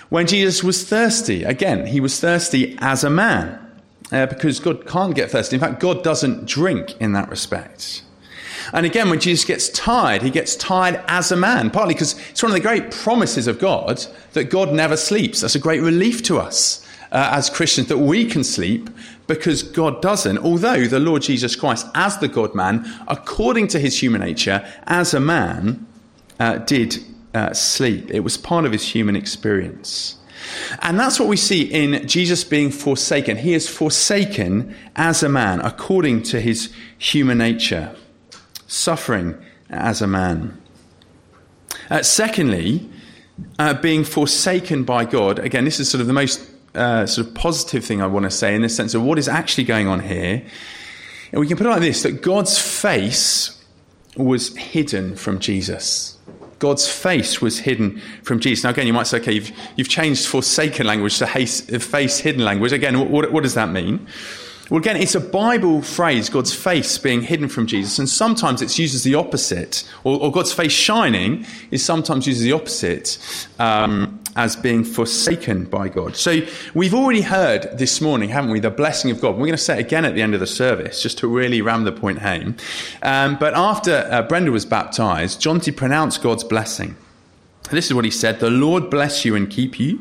When 0.09 0.27
Jesus 0.27 0.63
was 0.63 0.89
thirsty, 0.89 1.43
again, 1.45 1.87
he 1.87 2.01
was 2.01 2.21
thirsty 2.21 2.77
as 2.79 3.05
a 3.05 3.11
man 3.11 3.66
uh, 4.13 4.27
because 4.27 4.61
God 4.61 4.87
can't 4.87 5.15
get 5.15 5.31
thirsty. 5.31 5.57
In 5.57 5.61
fact, 5.61 5.81
God 5.81 6.03
doesn't 6.05 6.47
drink 6.47 6.95
in 7.01 7.13
that 7.13 7.29
respect. 7.29 8.03
And 8.73 8.85
again, 8.85 9.11
when 9.11 9.21
Jesus 9.21 9.45
gets 9.45 9.69
tired, 9.69 10.23
he 10.23 10.31
gets 10.31 10.57
tired 10.57 11.01
as 11.09 11.31
a 11.31 11.37
man, 11.37 11.71
partly 11.71 11.95
because 11.95 12.19
it's 12.31 12.43
one 12.43 12.51
of 12.51 12.55
the 12.55 12.61
great 12.61 12.91
promises 12.91 13.47
of 13.47 13.59
God 13.59 14.05
that 14.33 14.45
God 14.45 14.73
never 14.73 14.97
sleeps. 14.97 15.41
That's 15.41 15.55
a 15.55 15.61
great 15.61 15.83
relief 15.83 16.23
to 16.25 16.39
us 16.39 16.85
uh, 17.13 17.31
as 17.33 17.49
Christians 17.49 17.89
that 17.89 17.99
we 17.99 18.25
can 18.25 18.43
sleep 18.43 18.91
because 19.27 19.63
God 19.63 20.03
doesn't. 20.03 20.39
Although 20.39 20.87
the 20.87 21.01
Lord 21.01 21.23
Jesus 21.23 21.55
Christ, 21.55 21.87
as 21.95 22.19
the 22.19 22.29
God 22.29 22.55
man, 22.55 22.85
according 23.09 23.69
to 23.69 23.79
his 23.79 24.01
human 24.01 24.21
nature, 24.21 24.67
as 24.87 25.15
a 25.15 25.21
man, 25.21 25.87
uh, 26.41 26.59
did 26.59 26.99
uh, 27.35 27.53
sleep. 27.53 28.11
It 28.11 28.21
was 28.21 28.37
part 28.37 28.65
of 28.65 28.73
his 28.73 28.89
human 28.89 29.17
experience. 29.17 30.17
And 30.83 30.99
that's 30.99 31.19
what 31.19 31.29
we 31.29 31.37
see 31.37 31.63
in 31.63 32.07
Jesus 32.07 32.45
being 32.45 32.71
forsaken. 32.71 33.37
He 33.37 33.55
is 33.55 33.69
forsaken 33.69 34.75
as 34.95 35.23
a 35.23 35.29
man, 35.29 35.61
according 35.61 36.23
to 36.25 36.41
his 36.41 36.73
human 36.99 37.39
nature, 37.39 37.95
suffering 38.67 39.37
as 39.71 40.03
a 40.03 40.07
man. 40.07 40.61
Uh, 41.91 42.03
secondly, 42.03 42.89
uh, 43.59 43.75
being 43.75 44.05
forsaken 44.05 44.85
by 44.85 45.05
God. 45.05 45.39
Again, 45.39 45.65
this 45.65 45.81
is 45.81 45.89
sort 45.89 46.01
of 46.01 46.07
the 46.07 46.13
most 46.13 46.49
uh, 46.75 47.07
sort 47.07 47.27
of 47.27 47.35
positive 47.35 47.85
thing 47.85 48.03
I 48.03 48.07
want 48.07 48.25
to 48.25 48.31
say 48.31 48.55
in 48.55 48.63
the 48.63 48.69
sense 48.69 48.95
of 48.95 49.03
what 49.03 49.19
is 49.19 49.29
actually 49.29 49.65
going 49.65 49.89
on 49.89 50.01
here. 50.01 50.45
And 51.33 51.41
we 51.41 51.49
can 51.49 51.57
put 51.57 51.67
it 51.67 51.71
like 51.71 51.81
this 51.81 52.03
that 52.03 52.23
God's 52.23 52.59
face 52.59 53.63
was 54.17 54.57
hidden 54.57 55.17
from 55.17 55.39
Jesus. 55.39 56.16
God's 56.59 56.89
face 56.89 57.43
was 57.43 57.59
hidden 57.59 58.01
from 58.23 58.41
Jesus. 58.41 58.65
Now, 58.65 58.71
again, 58.71 58.87
you 58.87 58.93
might 58.93 59.07
say, 59.07 59.19
okay, 59.19 59.33
you've, 59.33 59.53
you've 59.77 59.89
changed 59.89 60.27
forsaken 60.27 60.87
language 60.87 61.19
to 61.19 61.27
face 61.27 62.19
hidden 62.19 62.45
language. 62.45 62.73
Again, 62.73 63.11
what, 63.11 63.31
what 63.31 63.43
does 63.43 63.55
that 63.55 63.71
mean? 63.71 64.07
Well, 64.71 64.81
again, 64.81 64.97
it's 64.97 65.15
a 65.15 65.21
Bible 65.21 65.81
phrase, 65.81 66.29
God's 66.29 66.53
face 66.53 66.99
being 66.99 67.23
hidden 67.23 67.49
from 67.49 67.69
Jesus, 67.69 68.01
and 68.01 68.09
sometimes 68.09 68.61
it's 68.63 68.81
used 68.81 68.97
as 68.97 69.05
the 69.05 69.15
opposite, 69.15 69.89
or, 70.03 70.21
or 70.21 70.33
God's 70.33 70.53
face 70.53 70.73
shining 70.73 71.47
is 71.71 71.85
sometimes 71.85 72.27
used 72.27 72.41
as 72.41 72.45
the 72.45 72.53
opposite 72.53 73.47
um, 73.61 74.19
as 74.37 74.55
being 74.55 74.85
forsaken 74.85 75.65
by 75.65 75.89
God. 75.89 76.15
So 76.15 76.41
we've 76.75 76.95
already 76.95 77.23
heard 77.23 77.77
this 77.77 78.01
morning, 78.01 78.29
haven't 78.29 78.51
we, 78.51 78.61
the 78.61 78.71
blessing 78.71 79.11
of 79.11 79.21
God. 79.21 79.31
We're 79.31 79.47
going 79.47 79.53
to 79.53 79.59
say 79.59 79.79
it 79.79 79.81
again 79.81 80.05
at 80.05 80.15
the 80.15 80.23
end 80.23 80.35
of 80.35 80.41
the 80.41 80.47
service, 80.47 81.03
just 81.03 81.19
to 81.19 81.27
really 81.27 81.63
ram 81.63 81.85
the 81.85 81.93
point 81.93 82.19
home. 82.21 82.57
Um, 83.03 83.37
but 83.41 83.55
after 83.55 84.07
uh, 84.11 84.23
Brenda 84.23 84.53
was 84.53 84.65
baptized, 84.65 85.41
Jonty 85.41 85.75
pronounced 85.75 86.23
God's 86.23 86.45
blessing. 86.45 86.97
This 87.71 87.87
is 87.87 87.95
what 87.95 88.05
he 88.05 88.11
said 88.11 88.39
The 88.39 88.51
Lord 88.51 88.91
bless 88.91 89.25
you 89.25 89.35
and 89.35 89.51
keep 89.51 89.81
you. 89.81 90.01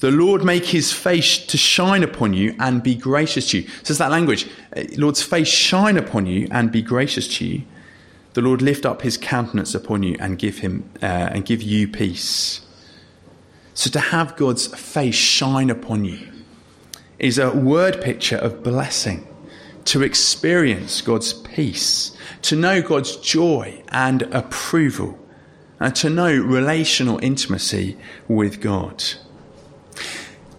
The 0.00 0.10
Lord 0.12 0.44
make 0.44 0.64
his 0.64 0.92
face 0.92 1.38
to 1.46 1.56
shine 1.56 2.04
upon 2.04 2.32
you 2.32 2.54
and 2.60 2.82
be 2.82 2.94
gracious 2.94 3.50
to 3.50 3.58
you. 3.60 3.68
Says 3.82 3.98
that 3.98 4.12
language, 4.12 4.48
uh, 4.76 4.84
Lord's 4.96 5.22
face 5.22 5.48
shine 5.48 5.96
upon 5.96 6.26
you 6.26 6.48
and 6.50 6.70
be 6.70 6.82
gracious 6.82 7.28
to 7.38 7.44
you. 7.44 7.62
the 8.34 8.42
Lord 8.42 8.62
lift 8.62 8.86
up 8.86 9.02
his 9.02 9.16
countenance 9.16 9.74
upon 9.74 10.04
you 10.04 10.16
and 10.20 10.38
give 10.38 10.58
him 10.58 10.88
uh, 11.02 11.06
and 11.06 11.44
give 11.44 11.60
you 11.60 11.88
peace. 11.88 12.60
So 13.78 13.88
to 13.90 14.00
have 14.00 14.34
God's 14.34 14.66
face 14.66 15.14
shine 15.14 15.70
upon 15.70 16.04
you 16.04 16.18
is 17.20 17.38
a 17.38 17.52
word 17.52 18.02
picture 18.02 18.34
of 18.36 18.64
blessing. 18.64 19.24
To 19.84 20.02
experience 20.02 21.00
God's 21.00 21.32
peace, 21.32 22.10
to 22.42 22.56
know 22.56 22.82
God's 22.82 23.14
joy 23.18 23.80
and 23.90 24.22
approval, 24.34 25.16
and 25.78 25.94
to 25.94 26.10
know 26.10 26.26
relational 26.26 27.20
intimacy 27.22 27.96
with 28.26 28.60
God. 28.60 29.04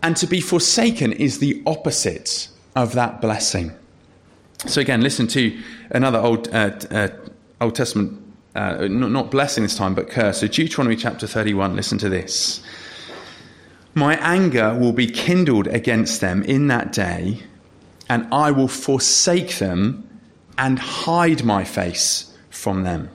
And 0.02 0.16
to 0.16 0.26
be 0.26 0.40
forsaken 0.40 1.12
is 1.12 1.40
the 1.40 1.62
opposite 1.68 2.48
of 2.74 2.94
that 2.94 3.20
blessing. 3.20 3.74
So 4.66 4.80
again, 4.80 5.02
listen 5.02 5.28
to 5.28 5.62
another 5.92 6.20
Old 6.20 6.48
uh, 6.54 6.72
uh, 6.90 7.10
Old 7.60 7.76
Testament, 7.76 8.18
uh, 8.56 8.88
not, 8.90 9.12
not 9.12 9.30
blessing 9.30 9.64
this 9.64 9.76
time, 9.76 9.94
but 9.94 10.10
curse. 10.10 10.40
So 10.40 10.48
Deuteronomy 10.48 10.96
chapter 10.96 11.28
31, 11.28 11.76
listen 11.76 11.98
to 11.98 12.08
this. 12.08 12.64
My 13.94 14.16
anger 14.18 14.76
will 14.76 14.94
be 14.94 15.08
kindled 15.08 15.68
against 15.68 16.22
them 16.22 16.44
in 16.44 16.68
that 16.68 16.92
day, 16.92 17.44
and 18.08 18.28
I 18.32 18.52
will 18.52 18.68
forsake 18.68 19.58
them 19.58 20.08
and 20.58 20.78
hide 20.78 21.44
my 21.44 21.64
face 21.64 22.34
from 22.50 22.84
them. 22.84 23.10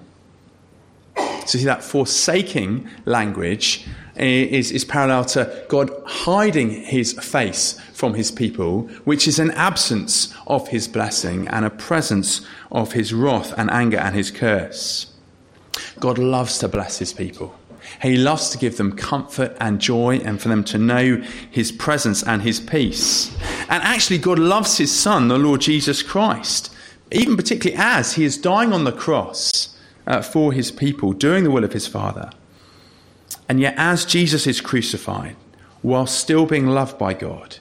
So, 1.46 1.58
see 1.58 1.64
that 1.64 1.84
forsaking 1.84 2.88
language 3.04 3.86
eh, 4.16 4.44
is, 4.44 4.70
is 4.70 4.84
parallel 4.84 5.26
to 5.26 5.64
God 5.68 5.90
hiding 6.06 6.70
his 6.70 7.12
face 7.12 7.78
from 7.92 8.14
his 8.14 8.30
people, 8.30 8.82
which 9.04 9.28
is 9.28 9.38
an 9.38 9.50
absence 9.52 10.34
of 10.46 10.68
his 10.68 10.88
blessing 10.88 11.46
and 11.48 11.64
a 11.66 11.70
presence 11.70 12.40
of 12.72 12.92
his 12.92 13.12
wrath 13.12 13.52
and 13.58 13.70
anger 13.70 13.98
and 13.98 14.14
his 14.14 14.30
curse. 14.30 15.12
God 16.00 16.18
loves 16.18 16.58
to 16.58 16.68
bless 16.68 16.98
his 16.98 17.12
people. 17.12 17.54
He 18.02 18.16
loves 18.16 18.50
to 18.50 18.58
give 18.58 18.76
them 18.76 18.96
comfort 18.96 19.56
and 19.60 19.80
joy 19.80 20.18
and 20.18 20.40
for 20.40 20.48
them 20.48 20.64
to 20.64 20.78
know 20.78 21.22
his 21.50 21.72
presence 21.72 22.22
and 22.22 22.42
his 22.42 22.60
peace. 22.60 23.34
And 23.68 23.82
actually, 23.82 24.18
God 24.18 24.38
loves 24.38 24.78
his 24.78 24.94
son, 24.94 25.28
the 25.28 25.38
Lord 25.38 25.60
Jesus 25.60 26.02
Christ, 26.02 26.74
even 27.10 27.36
particularly 27.36 27.80
as 27.80 28.14
he 28.14 28.24
is 28.24 28.36
dying 28.36 28.72
on 28.72 28.84
the 28.84 28.92
cross 28.92 29.76
uh, 30.06 30.22
for 30.22 30.52
his 30.52 30.70
people, 30.70 31.12
doing 31.12 31.44
the 31.44 31.50
will 31.50 31.64
of 31.64 31.72
his 31.72 31.86
Father. 31.86 32.30
And 33.48 33.60
yet, 33.60 33.74
as 33.76 34.04
Jesus 34.04 34.46
is 34.46 34.60
crucified, 34.60 35.36
while 35.82 36.06
still 36.06 36.46
being 36.46 36.68
loved 36.68 36.98
by 36.98 37.14
God, 37.14 37.58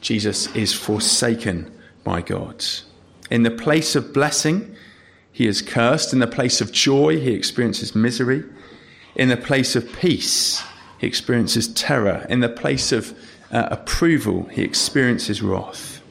Jesus 0.00 0.54
is 0.54 0.72
forsaken 0.72 1.72
by 2.04 2.22
God. 2.22 2.64
In 3.30 3.42
the 3.42 3.50
place 3.50 3.96
of 3.96 4.14
blessing, 4.14 4.76
he 5.32 5.46
is 5.46 5.62
cursed. 5.62 6.12
In 6.12 6.20
the 6.20 6.26
place 6.26 6.60
of 6.60 6.72
joy, 6.72 7.18
he 7.18 7.32
experiences 7.32 7.94
misery. 7.94 8.44
In 9.16 9.28
the 9.28 9.36
place 9.36 9.74
of 9.74 9.90
peace, 9.94 10.62
he 10.98 11.06
experiences 11.06 11.68
terror. 11.72 12.26
In 12.28 12.40
the 12.40 12.48
place 12.48 12.92
of 12.92 13.18
uh, 13.50 13.68
approval, 13.70 14.44
he 14.44 14.62
experiences 14.62 15.42
wrath. 15.42 16.02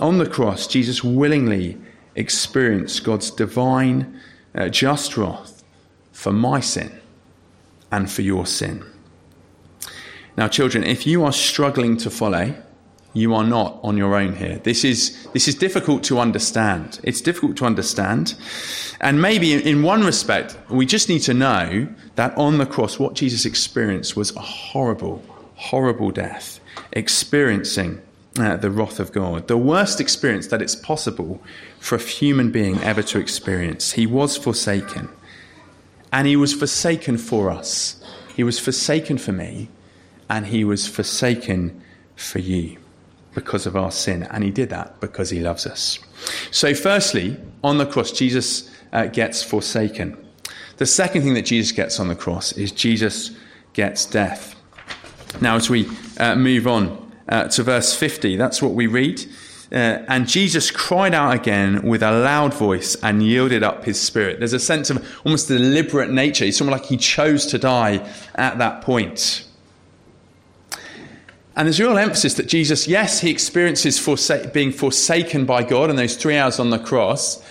On 0.00 0.18
the 0.18 0.28
cross, 0.28 0.66
Jesus 0.66 1.04
willingly 1.04 1.78
experienced 2.16 3.04
God's 3.04 3.30
divine, 3.30 4.20
uh, 4.54 4.68
just 4.68 5.16
wrath 5.16 5.62
for 6.12 6.32
my 6.32 6.60
sin 6.60 6.98
and 7.92 8.10
for 8.10 8.22
your 8.22 8.46
sin. 8.46 8.84
Now, 10.36 10.48
children, 10.48 10.82
if 10.82 11.06
you 11.06 11.24
are 11.24 11.32
struggling 11.32 11.96
to 11.98 12.10
follow, 12.10 12.54
you 13.14 13.32
are 13.32 13.44
not 13.44 13.78
on 13.82 13.96
your 13.96 14.16
own 14.16 14.34
here. 14.34 14.58
This 14.58 14.84
is, 14.84 15.26
this 15.32 15.46
is 15.46 15.54
difficult 15.54 16.02
to 16.04 16.18
understand. 16.18 16.98
It's 17.04 17.20
difficult 17.20 17.56
to 17.58 17.64
understand. 17.64 18.34
And 19.00 19.22
maybe 19.22 19.54
in 19.54 19.82
one 19.82 20.04
respect, 20.04 20.58
we 20.68 20.84
just 20.84 21.08
need 21.08 21.20
to 21.20 21.34
know 21.34 21.88
that 22.16 22.36
on 22.36 22.58
the 22.58 22.66
cross, 22.66 22.98
what 22.98 23.14
Jesus 23.14 23.46
experienced 23.46 24.16
was 24.16 24.34
a 24.34 24.40
horrible, 24.40 25.22
horrible 25.54 26.10
death, 26.10 26.58
experiencing 26.92 28.02
uh, 28.36 28.56
the 28.56 28.70
wrath 28.70 28.98
of 28.98 29.12
God, 29.12 29.46
the 29.46 29.56
worst 29.56 30.00
experience 30.00 30.48
that 30.48 30.60
it's 30.60 30.74
possible 30.74 31.40
for 31.78 31.94
a 31.94 32.00
human 32.00 32.50
being 32.50 32.82
ever 32.82 33.02
to 33.04 33.20
experience. 33.20 33.92
He 33.92 34.06
was 34.06 34.36
forsaken. 34.36 35.08
And 36.12 36.26
he 36.26 36.34
was 36.34 36.52
forsaken 36.52 37.18
for 37.18 37.48
us. 37.50 38.02
He 38.34 38.42
was 38.42 38.58
forsaken 38.58 39.18
for 39.18 39.30
me, 39.30 39.68
and 40.28 40.46
he 40.46 40.64
was 40.64 40.88
forsaken 40.88 41.80
for 42.16 42.40
you 42.40 42.78
because 43.34 43.66
of 43.66 43.76
our 43.76 43.90
sin. 43.90 44.24
And 44.24 44.44
he 44.44 44.50
did 44.50 44.70
that 44.70 45.00
because 45.00 45.30
he 45.30 45.40
loves 45.40 45.66
us. 45.66 45.98
So, 46.50 46.74
firstly, 46.74 47.36
on 47.62 47.78
the 47.78 47.86
cross, 47.86 48.12
Jesus 48.12 48.70
uh, 48.92 49.06
gets 49.06 49.42
forsaken. 49.42 50.16
The 50.76 50.86
second 50.86 51.22
thing 51.22 51.34
that 51.34 51.46
Jesus 51.46 51.72
gets 51.72 52.00
on 52.00 52.08
the 52.08 52.16
cross 52.16 52.52
is 52.52 52.72
Jesus 52.72 53.30
gets 53.72 54.06
death. 54.06 54.54
Now, 55.40 55.56
as 55.56 55.68
we 55.68 55.88
uh, 56.18 56.36
move 56.36 56.66
on 56.66 57.12
uh, 57.28 57.48
to 57.48 57.62
verse 57.62 57.94
50, 57.94 58.36
that's 58.36 58.62
what 58.62 58.72
we 58.72 58.86
read. 58.86 59.24
Uh, 59.72 60.04
and 60.08 60.28
Jesus 60.28 60.70
cried 60.70 61.14
out 61.14 61.34
again 61.34 61.82
with 61.82 62.02
a 62.02 62.12
loud 62.12 62.54
voice 62.54 62.94
and 63.02 63.22
yielded 63.22 63.62
up 63.62 63.84
his 63.84 64.00
spirit. 64.00 64.38
There's 64.38 64.52
a 64.52 64.60
sense 64.60 64.90
of 64.90 65.04
almost 65.24 65.48
deliberate 65.48 66.10
nature. 66.10 66.44
It's 66.44 66.60
almost 66.60 66.82
like 66.82 66.88
he 66.88 66.96
chose 66.96 67.46
to 67.46 67.58
die 67.58 68.08
at 68.36 68.58
that 68.58 68.82
point. 68.82 69.44
And 71.56 71.66
there's 71.66 71.80
real 71.80 71.98
emphasis 71.98 72.34
that 72.34 72.48
Jesus, 72.48 72.88
yes, 72.88 73.20
he 73.20 73.30
experiences 73.30 74.04
being 74.52 74.72
forsaken 74.72 75.44
by 75.44 75.62
God 75.62 75.88
in 75.88 75.96
those 75.96 76.16
three 76.16 76.36
hours 76.36 76.58
on 76.58 76.70
the 76.70 76.78
cross, 76.78 77.42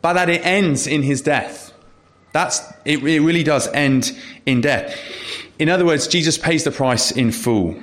but 0.00 0.12
that 0.12 0.28
it 0.28 0.44
ends 0.46 0.86
in 0.86 1.02
his 1.02 1.22
death. 1.22 1.72
That's, 2.32 2.60
it, 2.84 3.02
it 3.02 3.20
really 3.20 3.42
does 3.42 3.66
end 3.68 4.16
in 4.46 4.60
death. 4.60 4.96
In 5.58 5.68
other 5.68 5.84
words, 5.84 6.06
Jesus 6.06 6.38
pays 6.38 6.62
the 6.62 6.70
price 6.70 7.10
in 7.10 7.32
full. 7.32 7.74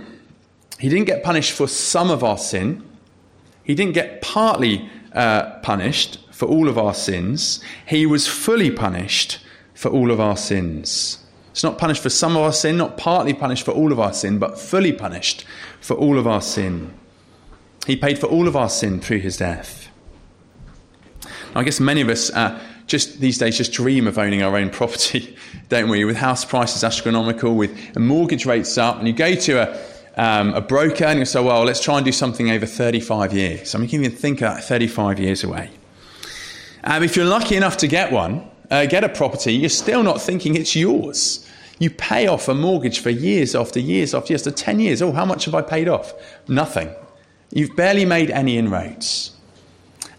He 0.79 0.88
didn't 0.88 1.07
get 1.07 1.23
punished 1.23 1.51
for 1.51 1.67
some 1.67 2.09
of 2.09 2.23
our 2.23 2.38
sin, 2.38 2.83
he 3.63 3.73
didn't 3.73 3.93
get 3.93 4.21
partly 4.21 4.88
uh, 5.13 5.59
punished 5.59 6.19
for 6.31 6.45
all 6.45 6.69
of 6.69 6.77
our 6.77 6.93
sins. 6.93 7.61
He 7.88 8.05
was 8.05 8.27
fully 8.27 8.69
punished 8.69 9.39
for 9.73 9.89
all 9.89 10.11
of 10.11 10.19
our 10.19 10.38
sins. 10.38 11.24
It's 11.55 11.63
not 11.63 11.77
punished 11.77 12.03
for 12.03 12.09
some 12.09 12.35
of 12.35 12.41
our 12.41 12.51
sin, 12.51 12.75
not 12.75 12.97
partly 12.97 13.33
punished 13.33 13.63
for 13.63 13.71
all 13.71 13.93
of 13.93 13.97
our 13.97 14.11
sin, 14.11 14.39
but 14.39 14.59
fully 14.59 14.91
punished 14.91 15.45
for 15.79 15.93
all 15.93 16.19
of 16.19 16.27
our 16.27 16.41
sin. 16.41 16.93
He 17.87 17.95
paid 17.95 18.19
for 18.19 18.27
all 18.27 18.49
of 18.49 18.57
our 18.57 18.67
sin 18.67 18.99
through 18.99 19.19
his 19.19 19.37
death. 19.37 19.87
Now, 21.23 21.61
I 21.61 21.63
guess 21.63 21.79
many 21.79 22.01
of 22.01 22.09
us 22.09 22.29
uh, 22.31 22.59
just 22.87 23.21
these 23.21 23.37
days 23.37 23.55
just 23.55 23.71
dream 23.71 24.05
of 24.05 24.17
owning 24.17 24.43
our 24.43 24.57
own 24.57 24.69
property, 24.81 25.37
don't 25.69 25.87
we? 25.87 26.03
With 26.03 26.17
house 26.17 26.43
prices 26.43 26.83
astronomical, 26.83 27.55
with 27.55 27.97
mortgage 27.97 28.45
rates 28.45 28.77
up, 28.77 28.97
and 28.97 29.07
you 29.07 29.13
go 29.13 29.33
to 29.33 29.53
a, 29.53 30.21
um, 30.21 30.53
a 30.55 30.59
broker 30.59 31.05
and 31.05 31.19
you 31.19 31.25
say, 31.25 31.41
well, 31.41 31.63
let's 31.63 31.81
try 31.81 31.95
and 31.95 32.03
do 32.03 32.11
something 32.11 32.51
over 32.51 32.65
35 32.65 33.31
years. 33.31 33.73
I 33.73 33.77
mean, 33.77 33.85
you 33.85 33.91
can 33.91 34.03
even 34.03 34.17
think 34.17 34.41
of 34.41 34.55
that 34.55 34.65
35 34.65 35.21
years 35.21 35.45
away. 35.45 35.69
Um, 36.83 37.01
if 37.01 37.15
you're 37.15 37.23
lucky 37.23 37.55
enough 37.55 37.77
to 37.77 37.87
get 37.87 38.11
one, 38.11 38.45
uh, 38.71 38.86
get 38.86 39.04
a 39.04 39.10
property, 39.10 39.54
you're 39.54 39.69
still 39.69 40.04
not 40.04 40.21
thinking 40.21 40.56
it's 40.56 40.75
yours. 40.75 41.47
You 41.80 41.89
pay 41.89 42.28
off 42.28 42.47
a 42.47 42.54
mortgage 42.54 42.99
for 42.99 43.10
years 43.10 43.56
after 43.56 43.80
years 43.80 44.13
after 44.13 44.34
years, 44.34 44.43
to 44.43 44.51
10 44.51 44.80
years. 44.80 45.01
Oh, 45.01 45.12
how 45.12 45.25
much 45.25 45.45
have 45.45 45.56
I 45.56 45.62
paid 45.62 45.89
off? 45.89 46.13
Nothing. 46.47 46.93
You've 47.51 47.75
barely 47.75 48.06
made 48.06 48.32
any 48.32 48.58
inroads. 48.58 49.32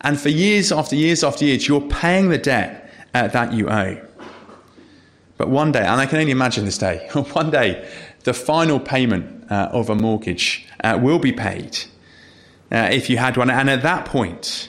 And 0.03 0.21
for 0.21 0.29
years 0.29 0.71
after 0.71 0.95
years 0.95 1.25
after 1.25 1.45
years, 1.45 1.67
you're 1.67 1.81
paying 1.81 2.29
the 2.29 2.39
debt 2.39 2.91
uh, 3.15 3.29
that 3.29 3.53
you 3.53 3.69
owe. 3.69 4.01
But 5.39 5.49
one 5.49 5.73
day, 5.73 5.81
and 5.81 6.01
I 6.01 6.07
can 6.07 6.19
only 6.19 6.33
imagine 6.33 6.65
this 6.65 6.79
day, 6.79 7.09
one 7.33 7.51
day, 7.51 7.89
the 8.25 8.35
final 8.35 8.79
payment 8.79 9.51
uh, 9.51 9.69
of 9.73 9.91
a 9.91 9.95
mortgage 9.95 10.67
uh, 10.83 10.99
will 11.01 11.19
be 11.19 11.33
paid 11.33 11.79
uh, 12.71 12.89
if 12.93 13.09
you 13.09 13.17
had 13.17 13.37
one. 13.37 13.51
And 13.51 13.71
at 13.71 13.83
that 13.83 14.05
point, 14.05 14.69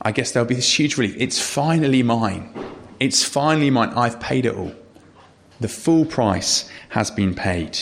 I 0.00 0.12
guess 0.12 0.32
there'll 0.32 0.48
be 0.48 0.54
this 0.54 0.78
huge 0.78 0.96
relief. 0.96 1.14
It's 1.18 1.40
finally 1.40 2.02
mine. 2.02 2.52
It's 3.02 3.24
finally 3.24 3.68
mine. 3.68 3.90
I've 3.96 4.20
paid 4.20 4.46
it 4.46 4.54
all. 4.54 4.72
The 5.60 5.66
full 5.66 6.04
price 6.04 6.70
has 6.90 7.10
been 7.10 7.34
paid. 7.34 7.76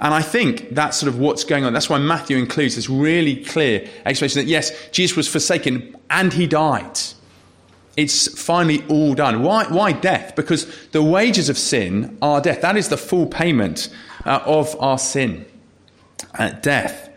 And 0.00 0.14
I 0.14 0.22
think 0.22 0.70
that's 0.70 0.96
sort 0.96 1.08
of 1.08 1.18
what's 1.18 1.42
going 1.42 1.64
on. 1.64 1.72
That's 1.72 1.90
why 1.90 1.98
Matthew 1.98 2.36
includes 2.36 2.76
this 2.76 2.88
really 2.88 3.44
clear 3.44 3.88
explanation 4.06 4.40
that 4.40 4.46
yes, 4.46 4.70
Jesus 4.90 5.16
was 5.16 5.26
forsaken 5.26 5.96
and 6.08 6.32
he 6.32 6.46
died. 6.46 7.00
It's 7.96 8.40
finally 8.40 8.84
all 8.88 9.14
done. 9.14 9.42
Why, 9.42 9.64
why 9.64 9.90
death? 9.90 10.36
Because 10.36 10.66
the 10.88 11.02
wages 11.02 11.48
of 11.48 11.58
sin 11.58 12.16
are 12.22 12.40
death. 12.40 12.60
That 12.60 12.76
is 12.76 12.88
the 12.88 12.96
full 12.96 13.26
payment 13.26 13.88
uh, 14.24 14.40
of 14.44 14.80
our 14.80 14.98
sin. 14.98 15.46
Uh, 16.38 16.50
death. 16.50 17.10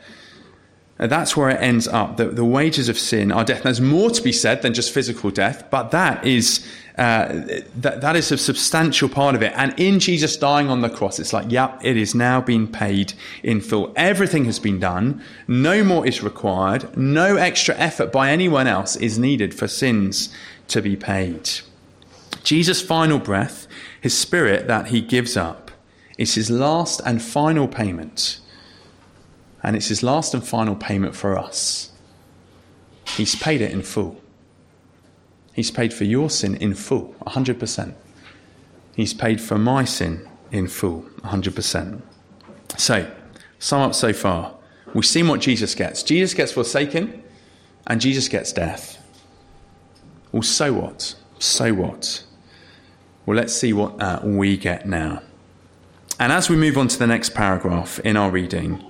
Uh, 0.99 1.05
that's 1.05 1.37
where 1.37 1.49
it 1.49 1.61
ends 1.61 1.87
up. 1.87 2.17
The, 2.17 2.25
the 2.25 2.45
wages 2.45 2.89
of 2.89 2.97
sin 2.97 3.31
are 3.31 3.43
death. 3.43 3.61
There's 3.61 3.81
more 3.81 4.09
to 4.09 4.21
be 4.23 4.31
said 4.31 4.63
than 4.63 4.73
just 4.73 4.91
physical 4.91 5.29
death, 5.29 5.69
but 5.69 5.91
that 5.91 6.25
is 6.25 6.65
uh, 6.97 7.43
that, 7.75 8.01
that 8.01 8.15
is 8.15 8.31
a 8.31 8.37
substantial 8.37 9.07
part 9.07 9.35
of 9.35 9.43
it. 9.43 9.53
And 9.55 9.73
in 9.77 9.99
Jesus 9.99 10.35
dying 10.35 10.69
on 10.69 10.81
the 10.81 10.89
cross, 10.89 11.19
it's 11.19 11.31
like, 11.31 11.51
yep, 11.51 11.79
it 11.83 11.95
is 11.95 12.15
now 12.15 12.41
been 12.41 12.67
paid 12.67 13.13
in 13.43 13.61
full. 13.61 13.93
Everything 13.95 14.45
has 14.45 14.57
been 14.57 14.79
done. 14.79 15.21
No 15.47 15.83
more 15.83 16.07
is 16.07 16.23
required. 16.23 16.97
No 16.97 17.35
extra 17.35 17.75
effort 17.75 18.11
by 18.11 18.31
anyone 18.31 18.65
else 18.65 18.95
is 18.95 19.19
needed 19.19 19.53
for 19.53 19.67
sins 19.67 20.33
to 20.69 20.81
be 20.81 20.95
paid. 20.95 21.49
Jesus' 22.43 22.81
final 22.81 23.19
breath, 23.19 23.67
his 24.01 24.17
spirit 24.17 24.67
that 24.67 24.87
he 24.87 25.01
gives 25.01 25.37
up, 25.37 25.69
is 26.17 26.33
his 26.33 26.49
last 26.49 26.99
and 27.05 27.21
final 27.21 27.67
payment. 27.67 28.39
And 29.61 29.75
it's 29.75 29.89
his 29.89 30.01
last 30.01 30.33
and 30.33 30.43
final 30.43 30.75
payment 30.75 31.15
for 31.15 31.37
us. 31.37 31.91
He's 33.15 33.35
paid 33.35 33.61
it 33.61 33.71
in 33.71 33.83
full. 33.83 34.19
He's 35.57 35.71
paid 35.71 35.91
for 35.91 36.03
your 36.03 36.29
sin 36.29 36.55
in 36.57 36.75
full, 36.75 37.15
100%. 37.25 37.95
He's 38.95 39.15
paid 39.15 39.41
for 39.41 39.57
my 39.57 39.85
sin 39.85 40.29
in 40.51 40.67
full, 40.67 41.01
100%. 41.23 41.99
So, 42.77 43.11
sum 43.57 43.81
up 43.81 43.95
so 43.95 44.13
far. 44.13 44.53
We've 44.93 45.03
seen 45.03 45.27
what 45.27 45.41
Jesus 45.41 45.73
gets. 45.73 46.03
Jesus 46.03 46.35
gets 46.35 46.51
forsaken, 46.51 47.23
and 47.87 47.99
Jesus 47.99 48.27
gets 48.27 48.53
death. 48.53 49.03
Well, 50.31 50.43
so 50.43 50.73
what? 50.73 51.15
So 51.39 51.73
what? 51.73 52.23
Well, 53.25 53.35
let's 53.35 53.53
see 53.53 53.73
what 53.73 53.99
uh, 53.99 54.19
we 54.23 54.57
get 54.57 54.87
now. 54.87 55.23
And 56.19 56.31
as 56.31 56.51
we 56.51 56.55
move 56.55 56.77
on 56.77 56.87
to 56.87 56.99
the 56.99 57.07
next 57.07 57.33
paragraph 57.33 57.99
in 58.01 58.15
our 58.15 58.29
reading, 58.29 58.83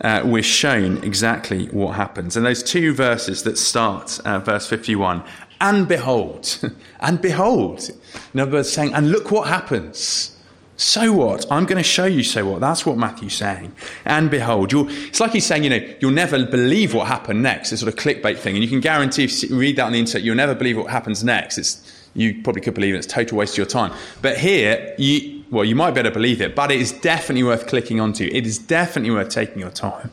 uh, 0.00 0.22
we're 0.24 0.42
shown 0.42 1.02
exactly 1.04 1.66
what 1.68 1.94
happens. 1.94 2.36
And 2.36 2.44
those 2.44 2.62
two 2.62 2.92
verses 2.92 3.42
that 3.44 3.56
start, 3.56 4.20
uh, 4.24 4.38
verse 4.38 4.68
51, 4.68 5.22
and 5.64 5.88
behold, 5.88 6.60
and 7.00 7.22
behold, 7.22 7.90
in 8.34 8.40
other 8.40 8.52
words, 8.52 8.70
saying, 8.70 8.92
and 8.92 9.10
look 9.10 9.30
what 9.30 9.48
happens. 9.48 10.30
So 10.76 11.12
what? 11.12 11.50
I'm 11.50 11.64
going 11.64 11.78
to 11.78 11.88
show 11.88 12.04
you 12.04 12.22
so 12.22 12.44
what. 12.50 12.60
That's 12.60 12.84
what 12.84 12.98
Matthew's 12.98 13.34
saying. 13.34 13.72
And 14.04 14.30
behold, 14.30 14.72
it's 14.74 15.20
like 15.20 15.30
he's 15.30 15.46
saying, 15.46 15.64
you 15.64 15.70
know, 15.70 15.94
you'll 16.00 16.10
never 16.10 16.44
believe 16.44 16.92
what 16.92 17.06
happened 17.06 17.42
next. 17.42 17.72
It's 17.72 17.80
sort 17.80 17.94
of 17.94 17.98
clickbait 17.98 18.38
thing. 18.38 18.56
And 18.56 18.62
you 18.62 18.68
can 18.68 18.80
guarantee 18.80 19.24
if 19.24 19.42
you 19.42 19.56
read 19.56 19.76
that 19.76 19.84
on 19.84 19.92
the 19.92 20.00
internet, 20.00 20.22
you'll 20.22 20.34
never 20.34 20.54
believe 20.54 20.76
what 20.76 20.90
happens 20.90 21.24
next. 21.24 21.56
It's, 21.56 22.08
you 22.14 22.42
probably 22.42 22.60
could 22.60 22.74
believe 22.74 22.94
it. 22.94 22.98
It's 22.98 23.06
total 23.06 23.38
waste 23.38 23.54
of 23.54 23.58
your 23.58 23.66
time. 23.66 23.92
But 24.20 24.36
here, 24.36 24.94
you, 24.98 25.44
well, 25.50 25.64
you 25.64 25.76
might 25.76 25.94
better 25.94 26.10
believe 26.10 26.42
it, 26.42 26.54
but 26.54 26.72
it 26.72 26.80
is 26.80 26.92
definitely 26.92 27.44
worth 27.44 27.68
clicking 27.68 28.00
onto. 28.00 28.24
It 28.24 28.46
is 28.46 28.58
definitely 28.58 29.12
worth 29.12 29.30
taking 29.30 29.60
your 29.60 29.70
time 29.70 30.10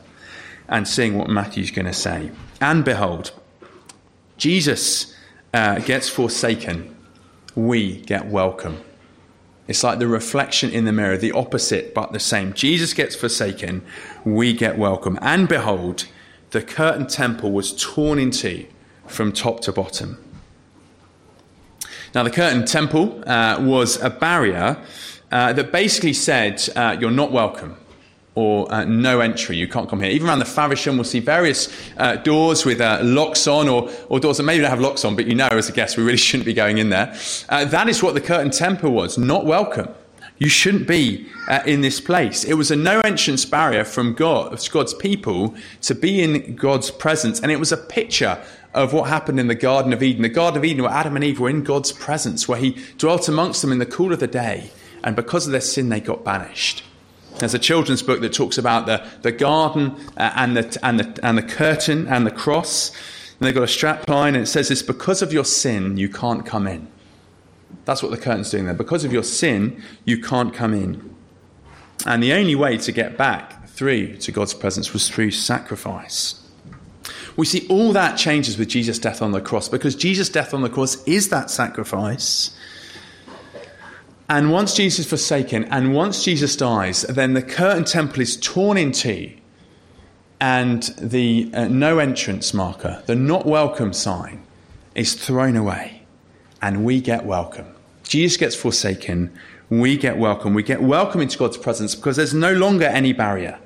and 0.68 0.88
seeing 0.88 1.18
what 1.18 1.28
Matthew's 1.28 1.72
going 1.72 1.86
to 1.86 1.92
say. 1.92 2.30
And 2.60 2.84
behold, 2.84 3.32
Jesus 4.38 5.12
uh, 5.52 5.78
gets 5.80 6.08
forsaken. 6.08 6.94
We 7.54 8.00
get 8.00 8.26
welcome. 8.26 8.80
It's 9.68 9.84
like 9.84 9.98
the 9.98 10.08
reflection 10.08 10.70
in 10.70 10.84
the 10.84 10.92
mirror, 10.92 11.16
the 11.16 11.32
opposite 11.32 11.94
but 11.94 12.12
the 12.12 12.20
same. 12.20 12.52
Jesus 12.52 12.94
gets 12.94 13.14
forsaken, 13.14 13.82
we 14.24 14.52
get 14.52 14.76
welcome. 14.76 15.18
And 15.22 15.48
behold, 15.48 16.06
the 16.50 16.62
curtain 16.62 17.06
temple 17.06 17.52
was 17.52 17.72
torn 17.72 18.18
in 18.18 18.30
two 18.30 18.66
from 19.06 19.32
top 19.32 19.60
to 19.60 19.72
bottom. 19.72 20.18
Now, 22.14 22.22
the 22.22 22.30
curtain 22.30 22.66
temple 22.66 23.22
uh, 23.26 23.58
was 23.60 24.00
a 24.02 24.10
barrier 24.10 24.82
uh, 25.30 25.52
that 25.54 25.72
basically 25.72 26.12
said, 26.12 26.62
uh, 26.76 26.96
You're 27.00 27.10
not 27.10 27.32
welcome 27.32 27.76
or 28.34 28.72
uh, 28.72 28.84
no 28.84 29.20
entry. 29.20 29.56
You 29.56 29.68
can't 29.68 29.88
come 29.88 30.00
here. 30.00 30.10
Even 30.10 30.28
around 30.28 30.38
the 30.38 30.46
Faversham, 30.46 30.96
we'll 30.96 31.04
see 31.04 31.20
various 31.20 31.68
uh, 31.98 32.16
doors 32.16 32.64
with 32.64 32.80
uh, 32.80 33.00
locks 33.02 33.46
on, 33.46 33.68
or, 33.68 33.90
or 34.08 34.20
doors 34.20 34.38
that 34.38 34.44
maybe 34.44 34.62
don't 34.62 34.70
have 34.70 34.80
locks 34.80 35.04
on, 35.04 35.14
but 35.16 35.26
you 35.26 35.34
know 35.34 35.48
as 35.48 35.68
a 35.68 35.72
guest 35.72 35.96
we 35.96 36.02
really 36.02 36.16
shouldn't 36.16 36.46
be 36.46 36.54
going 36.54 36.78
in 36.78 36.88
there. 36.88 37.14
Uh, 37.48 37.64
that 37.66 37.88
is 37.88 38.02
what 38.02 38.14
the 38.14 38.20
curtain 38.20 38.50
temple 38.50 38.90
was 38.90 39.18
not 39.18 39.44
welcome. 39.44 39.88
You 40.38 40.48
shouldn't 40.48 40.88
be 40.88 41.28
uh, 41.48 41.60
in 41.66 41.82
this 41.82 42.00
place. 42.00 42.42
It 42.42 42.54
was 42.54 42.70
a 42.72 42.76
no 42.76 43.00
entrance 43.02 43.44
barrier 43.44 43.84
from 43.84 44.14
God, 44.14 44.58
God's 44.72 44.94
people 44.94 45.54
to 45.82 45.94
be 45.94 46.20
in 46.20 46.56
God's 46.56 46.90
presence. 46.90 47.38
And 47.38 47.52
it 47.52 47.60
was 47.60 47.70
a 47.70 47.76
picture 47.76 48.42
of 48.74 48.92
what 48.92 49.08
happened 49.08 49.38
in 49.38 49.46
the 49.46 49.54
Garden 49.54 49.92
of 49.92 50.02
Eden. 50.02 50.22
The 50.22 50.28
Garden 50.28 50.58
of 50.58 50.64
Eden, 50.64 50.82
where 50.82 50.92
Adam 50.92 51.14
and 51.14 51.24
Eve 51.24 51.38
were 51.38 51.50
in 51.50 51.62
God's 51.62 51.92
presence, 51.92 52.48
where 52.48 52.58
He 52.58 52.76
dwelt 52.98 53.28
amongst 53.28 53.62
them 53.62 53.70
in 53.70 53.78
the 53.78 53.86
cool 53.86 54.12
of 54.12 54.18
the 54.18 54.26
day. 54.26 54.70
And 55.04 55.14
because 55.14 55.46
of 55.46 55.52
their 55.52 55.60
sin, 55.60 55.90
they 55.90 56.00
got 56.00 56.24
banished. 56.24 56.82
There's 57.38 57.54
a 57.54 57.58
children's 57.58 58.02
book 58.02 58.20
that 58.20 58.32
talks 58.32 58.58
about 58.58 58.86
the, 58.86 59.06
the 59.22 59.32
garden 59.32 59.96
uh, 60.16 60.32
and, 60.36 60.56
the, 60.56 60.78
and, 60.82 61.00
the, 61.00 61.26
and 61.26 61.36
the 61.36 61.42
curtain 61.42 62.06
and 62.06 62.26
the 62.26 62.30
cross. 62.30 62.90
And 62.90 63.46
they've 63.46 63.54
got 63.54 63.64
a 63.64 63.68
strap 63.68 64.08
line, 64.08 64.34
and 64.34 64.44
it 64.44 64.46
says 64.46 64.68
this 64.68 64.82
because 64.82 65.22
of 65.22 65.32
your 65.32 65.44
sin, 65.44 65.96
you 65.96 66.08
can't 66.08 66.46
come 66.46 66.66
in. 66.66 66.86
That's 67.84 68.02
what 68.02 68.12
the 68.12 68.18
curtain's 68.18 68.50
doing 68.50 68.66
there. 68.66 68.74
Because 68.74 69.04
of 69.04 69.12
your 69.12 69.24
sin, 69.24 69.82
you 70.04 70.20
can't 70.22 70.54
come 70.54 70.74
in. 70.74 71.14
And 72.06 72.22
the 72.22 72.32
only 72.32 72.54
way 72.54 72.76
to 72.78 72.92
get 72.92 73.16
back 73.16 73.68
through 73.68 74.18
to 74.18 74.32
God's 74.32 74.54
presence 74.54 74.92
was 74.92 75.08
through 75.08 75.32
sacrifice. 75.32 76.38
We 77.36 77.46
see 77.46 77.66
all 77.68 77.92
that 77.92 78.16
changes 78.16 78.58
with 78.58 78.68
Jesus' 78.68 78.98
death 78.98 79.22
on 79.22 79.32
the 79.32 79.40
cross 79.40 79.68
because 79.68 79.96
Jesus' 79.96 80.28
death 80.28 80.52
on 80.52 80.62
the 80.62 80.68
cross 80.68 81.02
is 81.04 81.30
that 81.30 81.50
sacrifice. 81.50 82.56
And 84.32 84.50
once 84.50 84.72
Jesus 84.72 85.00
is 85.00 85.06
forsaken 85.10 85.64
and 85.64 85.92
once 85.92 86.24
Jesus 86.24 86.56
dies, 86.56 87.02
then 87.02 87.34
the 87.34 87.42
curtain 87.42 87.84
temple 87.84 88.22
is 88.22 88.38
torn 88.38 88.78
in 88.78 88.90
two 88.90 89.30
and 90.40 90.84
the 90.98 91.50
uh, 91.52 91.68
no 91.68 91.98
entrance 91.98 92.54
marker, 92.54 93.02
the 93.04 93.14
not 93.14 93.44
welcome 93.44 93.92
sign, 93.92 94.42
is 94.94 95.12
thrown 95.12 95.54
away 95.54 96.04
and 96.62 96.82
we 96.82 97.02
get 97.02 97.26
welcome. 97.26 97.66
Jesus 98.04 98.38
gets 98.38 98.56
forsaken, 98.56 99.30
we 99.68 99.98
get 99.98 100.16
welcome. 100.16 100.54
We 100.54 100.62
get 100.62 100.80
welcome 100.80 101.20
into 101.20 101.36
God's 101.36 101.58
presence 101.58 101.94
because 101.94 102.16
there's 102.16 102.32
no 102.32 102.54
longer 102.54 102.86
any 102.86 103.12
barrier, 103.12 103.58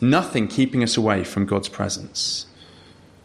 nothing 0.00 0.48
keeping 0.48 0.82
us 0.82 0.96
away 0.96 1.24
from 1.24 1.44
God's 1.44 1.68
presence. 1.68 2.46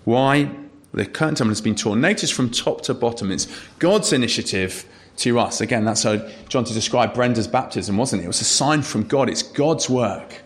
Why? 0.04 0.52
The 0.94 1.06
curtain 1.06 1.36
temple 1.36 1.52
has 1.52 1.62
been 1.62 1.76
torn. 1.76 2.02
Notice 2.02 2.32
from 2.32 2.50
top 2.50 2.82
to 2.82 2.94
bottom, 2.94 3.32
it's 3.32 3.48
God's 3.80 4.12
initiative 4.12 4.86
to 5.18 5.40
us. 5.40 5.62
Again, 5.62 5.86
that's 5.86 6.04
how 6.04 6.18
Jonty 6.50 6.74
describe 6.74 7.14
Brenda's 7.14 7.48
baptism, 7.48 7.98
wasn't 7.98 8.22
it? 8.22 8.26
It 8.26 8.30
was 8.30 8.42
a 8.42 8.46
sign 8.46 8.82
from 8.82 9.04
God. 9.04 9.30
It's 9.30 9.44
God's 9.44 9.90
work. 9.90 10.42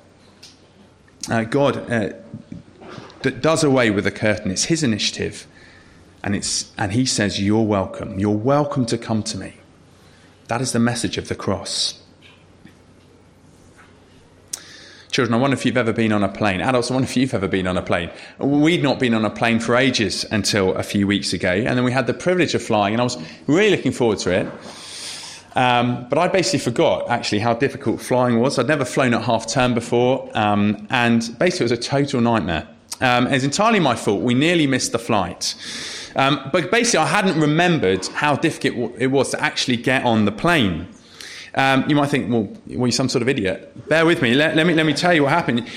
Uh, 1.29 1.43
God 1.43 1.77
uh, 1.91 2.13
that 3.21 3.41
does 3.41 3.63
away 3.63 3.91
with 3.91 4.03
the 4.03 4.11
curtain. 4.11 4.51
It's 4.51 4.65
His 4.65 4.83
initiative, 4.83 5.47
and 6.23 6.35
it's 6.35 6.71
and 6.77 6.91
He 6.93 7.05
says, 7.05 7.41
"You're 7.41 7.65
welcome. 7.65 8.19
You're 8.19 8.31
welcome 8.31 8.85
to 8.87 8.97
come 8.97 9.23
to 9.23 9.37
me." 9.37 9.55
That 10.47 10.61
is 10.61 10.71
the 10.71 10.79
message 10.79 11.17
of 11.17 11.27
the 11.27 11.35
cross. 11.35 11.98
Children, 15.19 15.33
I 15.33 15.41
wonder 15.41 15.57
if 15.57 15.65
you've 15.65 15.75
ever 15.75 15.91
been 15.91 16.13
on 16.13 16.23
a 16.23 16.29
plane. 16.29 16.61
Adults, 16.61 16.89
I 16.89 16.93
wonder 16.93 17.09
if 17.09 17.17
you've 17.17 17.33
ever 17.33 17.49
been 17.49 17.67
on 17.67 17.75
a 17.75 17.81
plane. 17.81 18.09
We'd 18.37 18.81
not 18.81 18.99
been 18.99 19.13
on 19.13 19.25
a 19.25 19.29
plane 19.29 19.59
for 19.59 19.75
ages 19.75 20.23
until 20.31 20.73
a 20.77 20.81
few 20.81 21.07
weeks 21.07 21.33
ago, 21.33 21.49
and 21.51 21.77
then 21.77 21.83
we 21.83 21.91
had 21.91 22.07
the 22.07 22.13
privilege 22.13 22.55
of 22.55 22.63
flying, 22.63 22.93
and 22.93 23.01
I 23.01 23.03
was 23.03 23.17
really 23.45 23.75
looking 23.75 23.91
forward 23.91 24.19
to 24.19 24.31
it. 24.31 25.57
Um, 25.57 26.07
but 26.07 26.17
I 26.19 26.29
basically 26.29 26.59
forgot 26.59 27.09
actually 27.09 27.39
how 27.39 27.53
difficult 27.53 27.99
flying 27.99 28.39
was. 28.39 28.57
I'd 28.57 28.69
never 28.69 28.85
flown 28.85 29.13
at 29.13 29.23
half 29.23 29.45
term 29.45 29.73
before, 29.73 30.31
um, 30.35 30.87
and 30.89 31.19
basically 31.37 31.65
it 31.65 31.71
was 31.71 31.85
a 31.85 31.89
total 31.89 32.21
nightmare. 32.21 32.65
Um, 33.01 33.27
it's 33.27 33.43
entirely 33.43 33.81
my 33.81 33.95
fault. 33.95 34.21
We 34.21 34.35
nearly 34.35 34.67
missed 34.67 34.93
the 34.93 34.99
flight. 34.99 35.53
Um, 36.15 36.49
but 36.53 36.71
basically, 36.71 36.99
I 36.99 37.07
hadn't 37.07 37.37
remembered 37.37 38.07
how 38.07 38.37
difficult 38.37 38.93
it 38.97 39.07
was 39.07 39.31
to 39.31 39.43
actually 39.43 39.75
get 39.75 40.05
on 40.05 40.23
the 40.23 40.31
plane. 40.31 40.87
Um, 41.59 41.89
you 41.89 41.95
might 41.95 42.09
think, 42.09 42.31
well, 42.31 42.47
were 42.67 42.87
you 42.87 42.93
some 42.93 43.09
sort 43.09 43.21
of 43.21 43.27
idiot? 43.27 43.89
Bear 43.89 44.05
with 44.05 44.21
me. 44.21 44.33
Let, 44.33 44.55
let 44.55 44.65
me. 44.65 44.73
let 44.73 44.85
me 44.85 44.93
tell 44.93 45.13
you 45.13 45.23
what 45.23 45.33
happened. 45.33 45.67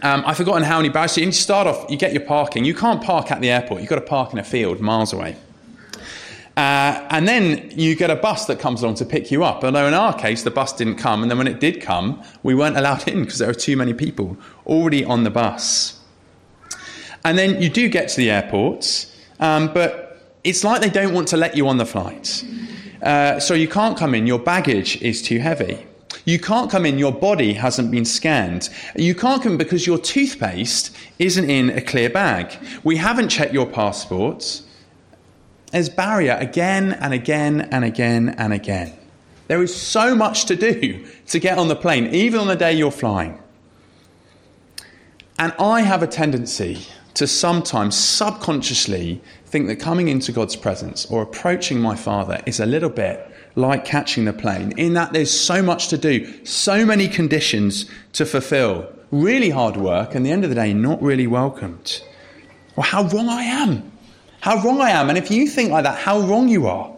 Um, 0.00 0.24
I've 0.26 0.38
forgotten 0.38 0.62
how 0.62 0.80
many. 0.80 1.08
So 1.08 1.20
you 1.20 1.30
start 1.30 1.66
off, 1.66 1.90
you 1.90 1.98
get 1.98 2.14
your 2.14 2.24
parking. 2.24 2.64
You 2.64 2.74
can't 2.74 3.02
park 3.02 3.30
at 3.30 3.42
the 3.42 3.50
airport. 3.50 3.82
You've 3.82 3.90
got 3.90 3.96
to 3.96 4.00
park 4.00 4.32
in 4.32 4.38
a 4.38 4.44
field 4.44 4.80
miles 4.80 5.12
away. 5.12 5.36
Uh, 6.56 7.06
and 7.10 7.28
then 7.28 7.70
you 7.74 7.94
get 7.94 8.10
a 8.10 8.16
bus 8.16 8.46
that 8.46 8.60
comes 8.60 8.82
along 8.82 8.94
to 8.94 9.04
pick 9.04 9.30
you 9.30 9.44
up. 9.44 9.62
Although 9.62 9.86
in 9.86 9.92
our 9.92 10.18
case, 10.18 10.42
the 10.42 10.50
bus 10.50 10.72
didn't 10.72 10.96
come. 10.96 11.20
And 11.20 11.30
then 11.30 11.36
when 11.36 11.48
it 11.48 11.60
did 11.60 11.82
come, 11.82 12.22
we 12.42 12.54
weren't 12.54 12.78
allowed 12.78 13.06
in 13.06 13.20
because 13.20 13.40
there 13.40 13.48
were 13.48 13.54
too 13.54 13.76
many 13.76 13.92
people 13.92 14.38
already 14.66 15.04
on 15.04 15.24
the 15.24 15.30
bus. 15.30 16.00
And 17.26 17.36
then 17.36 17.60
you 17.60 17.68
do 17.68 17.90
get 17.90 18.08
to 18.08 18.16
the 18.16 18.30
airport, 18.30 19.06
um, 19.38 19.70
but 19.74 20.38
it's 20.44 20.64
like 20.64 20.80
they 20.80 20.88
don't 20.88 21.12
want 21.12 21.28
to 21.28 21.36
let 21.36 21.58
you 21.58 21.68
on 21.68 21.76
the 21.76 21.86
flight. 21.86 22.42
Uh, 23.02 23.40
so 23.40 23.54
you 23.54 23.66
can't 23.66 23.98
come 23.98 24.14
in, 24.14 24.26
your 24.26 24.38
baggage 24.38 25.00
is 25.02 25.22
too 25.22 25.40
heavy. 25.40 25.86
You 26.24 26.38
can't 26.38 26.70
come 26.70 26.86
in, 26.86 26.98
your 26.98 27.12
body 27.12 27.52
hasn't 27.54 27.90
been 27.90 28.04
scanned. 28.04 28.68
You 28.94 29.14
can't 29.14 29.42
come 29.42 29.56
because 29.56 29.86
your 29.86 29.98
toothpaste 29.98 30.94
isn't 31.18 31.50
in 31.50 31.70
a 31.70 31.80
clear 31.80 32.08
bag. 32.08 32.56
We 32.84 32.96
haven't 32.96 33.28
checked 33.28 33.52
your 33.52 33.66
passports. 33.66 34.62
There's 35.72 35.88
barrier 35.88 36.36
again 36.38 36.92
and 36.92 37.12
again 37.12 37.62
and 37.72 37.84
again 37.84 38.28
and 38.38 38.52
again. 38.52 38.92
There 39.48 39.62
is 39.62 39.74
so 39.74 40.14
much 40.14 40.44
to 40.46 40.56
do 40.56 41.04
to 41.26 41.38
get 41.40 41.58
on 41.58 41.68
the 41.68 41.76
plane, 41.76 42.06
even 42.14 42.40
on 42.40 42.46
the 42.46 42.56
day 42.56 42.72
you're 42.72 42.92
flying. 42.92 43.38
And 45.38 45.52
I 45.58 45.80
have 45.80 46.02
a 46.02 46.06
tendency 46.06 46.86
to 47.14 47.26
sometimes 47.26 47.96
subconsciously 47.96 49.20
think 49.44 49.66
that 49.66 49.76
coming 49.76 50.08
into 50.08 50.32
God's 50.32 50.56
presence 50.56 51.06
or 51.06 51.22
approaching 51.22 51.80
my 51.80 51.94
Father 51.94 52.40
is 52.46 52.58
a 52.58 52.66
little 52.66 52.90
bit 52.90 53.28
like 53.54 53.84
catching 53.84 54.24
the 54.24 54.32
plane, 54.32 54.72
in 54.78 54.94
that 54.94 55.12
there's 55.12 55.30
so 55.30 55.62
much 55.62 55.88
to 55.88 55.98
do, 55.98 56.44
so 56.46 56.86
many 56.86 57.06
conditions 57.06 57.84
to 58.14 58.24
fulfill, 58.24 58.90
really 59.10 59.50
hard 59.50 59.76
work, 59.76 60.14
and 60.14 60.24
the 60.24 60.30
end 60.30 60.42
of 60.44 60.48
the 60.48 60.56
day, 60.56 60.72
not 60.72 61.02
really 61.02 61.26
welcomed. 61.26 62.02
Well, 62.76 62.86
how 62.86 63.04
wrong 63.04 63.28
I 63.28 63.42
am. 63.42 63.92
How 64.40 64.62
wrong 64.62 64.80
I 64.80 64.90
am. 64.90 65.10
And 65.10 65.18
if 65.18 65.30
you 65.30 65.46
think 65.46 65.70
like 65.70 65.84
that, 65.84 65.98
how 65.98 66.20
wrong 66.20 66.48
you 66.48 66.66
are. 66.66 66.90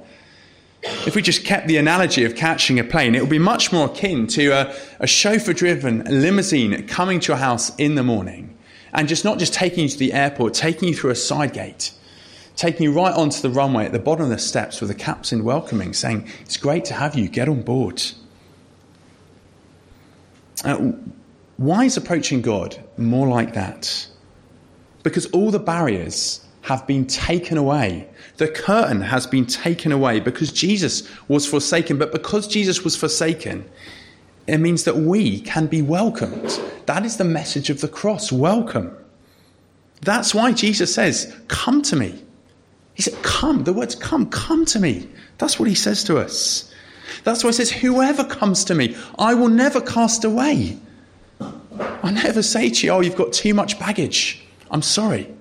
if 0.83 1.17
we 1.17 1.23
just 1.23 1.45
kept 1.45 1.67
the 1.67 1.77
analogy 1.77 2.25
of 2.25 2.37
catching 2.37 2.79
a 2.79 2.85
plane, 2.85 3.15
it 3.15 3.21
would 3.21 3.31
be 3.31 3.39
much 3.39 3.73
more 3.73 3.87
akin 3.87 4.29
to 4.29 4.51
a, 4.51 4.75
a 5.01 5.07
chauffeur 5.07 5.55
driven 5.55 6.05
limousine 6.05 6.87
coming 6.87 7.19
to 7.21 7.33
your 7.33 7.39
house 7.39 7.75
in 7.77 7.97
the 7.97 8.05
morning 8.05 8.54
and 8.95 9.09
just 9.09 9.25
not 9.25 9.39
just 9.39 9.53
taking 9.53 9.85
you 9.85 9.89
to 9.89 9.99
the 9.99 10.13
airport, 10.13 10.55
taking 10.55 10.89
you 10.89 10.95
through 10.95 11.11
a 11.11 11.17
side 11.17 11.53
gate, 11.53 11.93
taking 12.57 12.85
you 12.85 12.93
right 12.93 13.15
onto 13.15 13.41
the 13.41 13.51
runway 13.51 13.85
at 13.85 13.93
the 13.93 13.99
bottom 13.99 14.25
of 14.25 14.31
the 14.31 14.39
steps 14.39 14.81
with 14.81 14.89
the 14.89 14.95
captain 14.95 15.45
welcoming, 15.45 15.93
saying, 15.93 16.29
It's 16.43 16.57
great 16.57 16.85
to 16.87 16.95
have 16.95 17.15
you, 17.15 17.29
get 17.29 17.49
on 17.49 17.63
board. 17.63 18.03
Uh, 20.65 20.93
why 21.57 21.85
is 21.85 21.97
approaching 21.97 22.41
God 22.41 22.83
more 22.97 23.29
like 23.29 23.55
that? 23.55 24.07
Because 25.03 25.27
all 25.27 25.51
the 25.51 25.59
barriers 25.59 26.45
have 26.63 26.87
been 26.87 27.07
taken 27.07 27.59
away 27.59 28.09
the 28.37 28.49
curtain 28.49 29.01
has 29.01 29.27
been 29.27 29.47
taken 29.47 29.93
away 29.93 30.21
because 30.21 30.53
Jesus 30.53 31.09
was 31.29 31.47
forsaken. 31.47 31.99
But 31.99 32.13
because 32.13 32.49
Jesus 32.49 32.83
was 32.83 32.97
forsaken, 32.97 33.65
it 34.47 34.59
means 34.59 34.85
that 34.85 34.97
we 34.97 35.41
can 35.41 35.67
be 35.67 35.83
welcomed. 35.83 36.61
That 36.87 37.05
is 37.05 37.17
the 37.17 37.25
message 37.25 37.71
of 37.71 37.81
the 37.81 37.89
cross 37.89 38.31
welcome. 38.31 38.95
That's 40.03 40.35
why 40.35 40.53
Jesus 40.53 40.95
says, 40.95 41.35
Come 41.49 41.83
to 41.83 41.97
me. 41.97 42.23
He 42.95 43.03
said, 43.03 43.15
Come. 43.23 43.65
The 43.65 43.73
words 43.73 43.95
come, 43.95 44.29
come 44.29 44.65
to 44.67 44.79
me. 44.79 45.09
That's 45.39 45.59
what 45.59 45.69
he 45.69 45.75
says 45.75 46.05
to 46.05 46.19
us. 46.19 46.71
That's 47.25 47.43
why 47.43 47.49
he 47.49 47.55
says, 47.55 47.71
Whoever 47.71 48.25
comes 48.25 48.65
to 48.67 48.75
me, 48.75 48.97
I 49.19 49.35
will 49.35 49.49
never 49.49 49.81
cast 49.81 50.25
away. 50.25 50.79
I 51.81 52.11
never 52.11 52.43
say 52.43 52.69
to 52.69 52.87
you, 52.87 52.93
Oh, 52.93 53.01
you've 53.01 53.17
got 53.17 53.33
too 53.33 53.55
much 53.55 53.79
baggage. 53.79 54.45
I'm 54.71 54.83
sorry. 54.83 55.33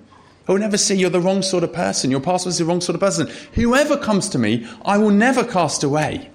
I 0.47 0.51
will 0.51 0.59
never 0.59 0.77
say 0.77 0.95
you're 0.95 1.09
the 1.09 1.21
wrong 1.21 1.41
sort 1.41 1.63
of 1.63 1.71
person. 1.73 2.11
Your 2.11 2.19
pastor 2.19 2.49
is 2.49 2.57
the 2.57 2.65
wrong 2.65 2.81
sort 2.81 2.95
of 2.95 2.99
person. 3.01 3.27
Whoever 3.53 3.97
comes 3.97 4.29
to 4.29 4.39
me, 4.39 4.67
I 4.83 4.97
will 4.97 5.09
never 5.09 5.43
cast 5.43 5.83
away. 5.83 6.29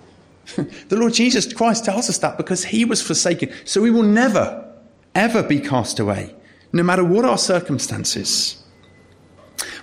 the 0.88 0.96
Lord 0.96 1.14
Jesus 1.14 1.52
Christ 1.52 1.84
tells 1.84 2.08
us 2.08 2.18
that 2.18 2.36
because 2.36 2.64
he 2.64 2.84
was 2.84 3.02
forsaken. 3.02 3.52
So 3.64 3.80
we 3.80 3.90
will 3.90 4.02
never, 4.02 4.72
ever 5.14 5.42
be 5.42 5.60
cast 5.60 5.98
away, 5.98 6.34
no 6.72 6.82
matter 6.82 7.04
what 7.04 7.24
our 7.24 7.38
circumstances. 7.38 8.62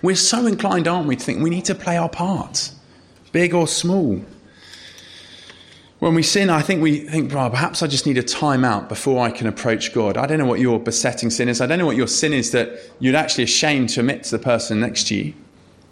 We're 0.02 0.16
so 0.16 0.46
inclined, 0.46 0.88
aren't 0.88 1.08
we, 1.08 1.16
to 1.16 1.24
think 1.24 1.42
we 1.42 1.50
need 1.50 1.66
to 1.66 1.76
play 1.76 1.98
our 1.98 2.10
part, 2.10 2.72
big 3.32 3.54
or 3.54 3.68
small. 3.68 4.24
When 6.00 6.14
we 6.14 6.24
sin, 6.24 6.50
I 6.50 6.62
think 6.62 6.82
we 6.82 7.00
think, 7.00 7.34
well, 7.34 7.50
perhaps 7.50 7.82
I 7.82 7.88
just 7.88 8.06
need 8.06 8.18
a 8.18 8.24
time 8.24 8.66
out 8.66 8.90
before 8.90 9.26
I 9.26 9.32
can 9.32 9.48
approach 9.48 9.94
God. 9.94 10.18
I 10.18 10.28
don't 10.28 10.38
know 10.38 10.46
what 10.46 10.60
your 10.60 10.80
besetting 10.80 11.30
sin 11.30 11.48
is. 11.48 11.62
I 11.62 11.66
don't 11.66 11.80
know 11.80 11.86
what 11.86 11.96
your 11.96 12.08
sin 12.08 12.34
is 12.34 12.52
that 12.52 12.80
you'd 13.00 13.16
actually 13.16 13.46
ashamed 13.46 13.90
to 13.90 14.02
admit 14.02 14.24
to 14.26 14.32
the 14.32 14.44
person 14.44 14.80
next 14.80 15.08
to 15.08 15.16
you. 15.16 15.34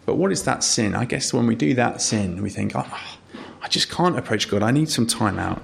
But 0.06 0.16
what 0.16 0.32
is 0.32 0.44
that 0.44 0.64
sin? 0.64 0.94
I 0.94 1.06
guess 1.06 1.34
when 1.34 1.48
we 1.48 1.56
do 1.56 1.74
that 1.76 2.02
sin, 2.02 2.42
we 2.42 2.50
think, 2.50 2.74
oh, 2.76 3.18
I 3.64 3.70
just 3.70 3.90
can't 3.90 4.18
approach 4.18 4.50
God. 4.50 4.62
I 4.62 4.72
need 4.72 4.90
some 4.90 5.08
time 5.08 5.40
out. 5.40 5.62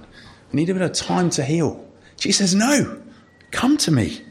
I 0.51 0.55
need 0.55 0.69
a 0.69 0.73
bit 0.73 0.81
of 0.81 0.93
time 0.93 1.29
to 1.31 1.43
heal. 1.43 1.85
She 2.15 2.31
says, 2.31 2.55
no, 2.55 3.01
come 3.51 3.77
to 3.77 3.91
me. 3.91 4.21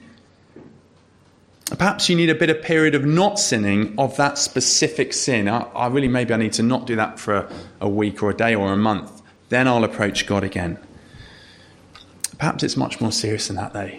Perhaps 1.77 2.09
you 2.09 2.17
need 2.17 2.31
a 2.31 2.35
bit 2.35 2.49
of 2.49 2.63
period 2.63 2.95
of 2.95 3.05
not 3.05 3.39
sinning 3.39 3.95
of 3.99 4.17
that 4.17 4.39
specific 4.39 5.13
sin. 5.13 5.49
I, 5.49 5.61
I 5.75 5.89
really, 5.89 6.09
maybe 6.09 6.33
I 6.33 6.39
need 6.39 6.55
to 6.55 6.63
not 6.63 6.87
do 6.87 6.97
that 6.97 7.21
for 7.21 7.35
a, 7.35 7.53
a 7.83 7.89
week 7.89 8.23
or 8.23 8.31
a 8.31 8.35
day 8.35 8.55
or 8.55 8.73
a 8.73 8.77
month. 8.77 9.23
Then 9.51 9.69
I'll 9.69 9.85
approach 9.85 10.27
God 10.27 10.45
again. 10.45 10.79
Perhaps 12.39 12.63
it's 12.63 12.77
much 12.77 13.01
more 13.03 13.13
serious 13.13 13.49
than 13.49 13.57
that, 13.57 13.75
though. 13.75 13.91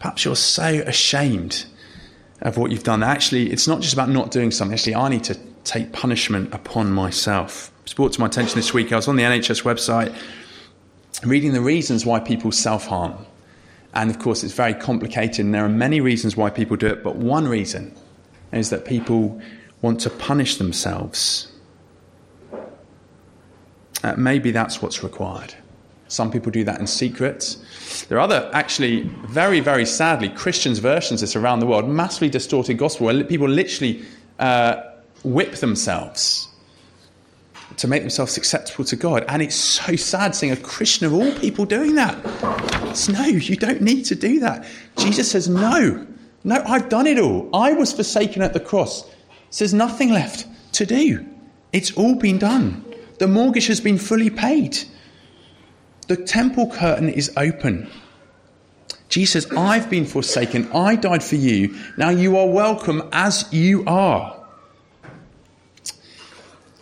Perhaps 0.00 0.24
you're 0.26 0.36
so 0.36 0.82
ashamed 0.86 1.64
of 2.42 2.58
what 2.58 2.70
you've 2.70 2.82
done. 2.82 3.02
Actually, 3.02 3.50
it's 3.50 3.66
not 3.66 3.80
just 3.80 3.94
about 3.94 4.10
not 4.10 4.30
doing 4.30 4.50
something. 4.50 4.74
Actually, 4.74 4.96
I 4.96 5.08
need 5.08 5.24
to 5.24 5.38
take 5.64 5.92
punishment 5.92 6.52
upon 6.52 6.92
myself. 6.92 7.71
It's 7.84 7.94
brought 7.94 8.12
to 8.14 8.20
my 8.20 8.26
attention 8.26 8.56
this 8.56 8.72
week. 8.72 8.92
I 8.92 8.96
was 8.96 9.08
on 9.08 9.16
the 9.16 9.22
NHS 9.22 9.62
website 9.62 10.14
reading 11.24 11.52
the 11.52 11.60
reasons 11.60 12.06
why 12.06 12.20
people 12.20 12.52
self 12.52 12.86
harm. 12.86 13.26
And 13.94 14.10
of 14.10 14.18
course, 14.18 14.42
it's 14.42 14.54
very 14.54 14.74
complicated, 14.74 15.44
and 15.44 15.54
there 15.54 15.64
are 15.64 15.68
many 15.68 16.00
reasons 16.00 16.36
why 16.36 16.48
people 16.48 16.76
do 16.76 16.86
it. 16.86 17.02
But 17.02 17.16
one 17.16 17.46
reason 17.46 17.94
is 18.52 18.70
that 18.70 18.86
people 18.86 19.40
want 19.82 20.00
to 20.00 20.10
punish 20.10 20.56
themselves 20.56 21.52
uh, 24.02 24.14
maybe 24.16 24.50
that's 24.50 24.82
what's 24.82 25.02
required. 25.02 25.54
Some 26.08 26.30
people 26.30 26.52
do 26.52 26.64
that 26.64 26.80
in 26.80 26.86
secret. 26.86 27.56
There 28.08 28.18
are 28.18 28.22
other, 28.22 28.50
actually, 28.52 29.02
very, 29.26 29.60
very 29.60 29.86
sadly, 29.86 30.28
Christians' 30.28 30.78
versions 30.78 31.22
of 31.22 31.28
this 31.28 31.36
around 31.36 31.60
the 31.60 31.66
world, 31.66 31.88
massively 31.88 32.28
distorted 32.28 32.74
gospel, 32.74 33.06
where 33.06 33.24
people 33.24 33.48
literally 33.48 34.04
uh, 34.38 34.82
whip 35.24 35.52
themselves 35.56 36.48
to 37.76 37.88
make 37.88 38.02
themselves 38.02 38.36
acceptable 38.36 38.84
to 38.84 38.96
God. 38.96 39.24
And 39.28 39.42
it's 39.42 39.54
so 39.54 39.96
sad 39.96 40.34
seeing 40.34 40.52
a 40.52 40.56
Christian 40.56 41.06
of 41.06 41.14
all 41.14 41.32
people 41.38 41.64
doing 41.64 41.94
that. 41.94 42.18
It's, 42.90 43.08
no, 43.08 43.24
you 43.24 43.56
don't 43.56 43.80
need 43.80 44.04
to 44.06 44.14
do 44.14 44.40
that. 44.40 44.66
Jesus 44.98 45.30
says, 45.30 45.48
No, 45.48 46.06
no, 46.44 46.62
I've 46.66 46.88
done 46.88 47.06
it 47.06 47.18
all. 47.18 47.48
I 47.54 47.72
was 47.72 47.92
forsaken 47.92 48.42
at 48.42 48.52
the 48.52 48.60
cross. 48.60 49.08
There's 49.56 49.74
nothing 49.74 50.10
left 50.10 50.46
to 50.74 50.86
do. 50.86 51.26
It's 51.72 51.92
all 51.92 52.14
been 52.14 52.38
done. 52.38 52.84
The 53.18 53.28
mortgage 53.28 53.66
has 53.68 53.80
been 53.80 53.98
fully 53.98 54.30
paid. 54.30 54.78
The 56.08 56.16
temple 56.16 56.70
curtain 56.70 57.08
is 57.08 57.32
open. 57.36 57.88
Jesus 59.08 59.50
I've 59.52 59.90
been 59.90 60.06
forsaken. 60.06 60.70
I 60.72 60.96
died 60.96 61.22
for 61.22 61.36
you. 61.36 61.76
Now 61.96 62.08
you 62.08 62.36
are 62.36 62.46
welcome 62.46 63.08
as 63.12 63.46
you 63.52 63.84
are. 63.86 64.41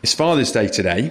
It's 0.03 0.15
Father's 0.15 0.51
Day 0.51 0.67
today. 0.67 1.11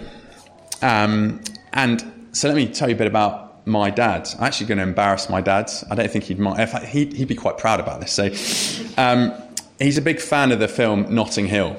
Um, 0.82 1.42
and 1.74 2.28
so 2.32 2.48
let 2.48 2.58
me 2.58 2.68
tell 2.68 2.90
you 2.90 2.96
a 2.96 2.98
bit 2.98 3.06
about 3.06 3.68
my 3.68 3.92
dad. 3.92 4.28
I'm 4.40 4.46
actually 4.46 4.66
going 4.66 4.80
to 4.80 4.84
embarrass 4.84 5.30
my 5.30 5.42
dad. 5.42 5.70
I 5.92 5.96
don't 5.96 6.10
think 6.10 6.24
he'd 6.24 6.40
mind. 6.40 6.60
In 6.60 6.66
fact, 6.66 6.86
he'd, 6.86 7.14
he'd 7.14 7.28
be 7.28 7.36
quite 7.36 7.60
proud 7.60 7.80
about 7.80 8.02
this. 8.02 8.12
So 8.12 8.94
um, 9.00 9.32
he's 9.78 10.00
a 10.00 10.02
big 10.02 10.20
fan 10.20 10.52
of 10.52 10.58
the 10.58 10.68
film 10.68 11.14
Notting 11.14 11.46
Hill. 11.46 11.78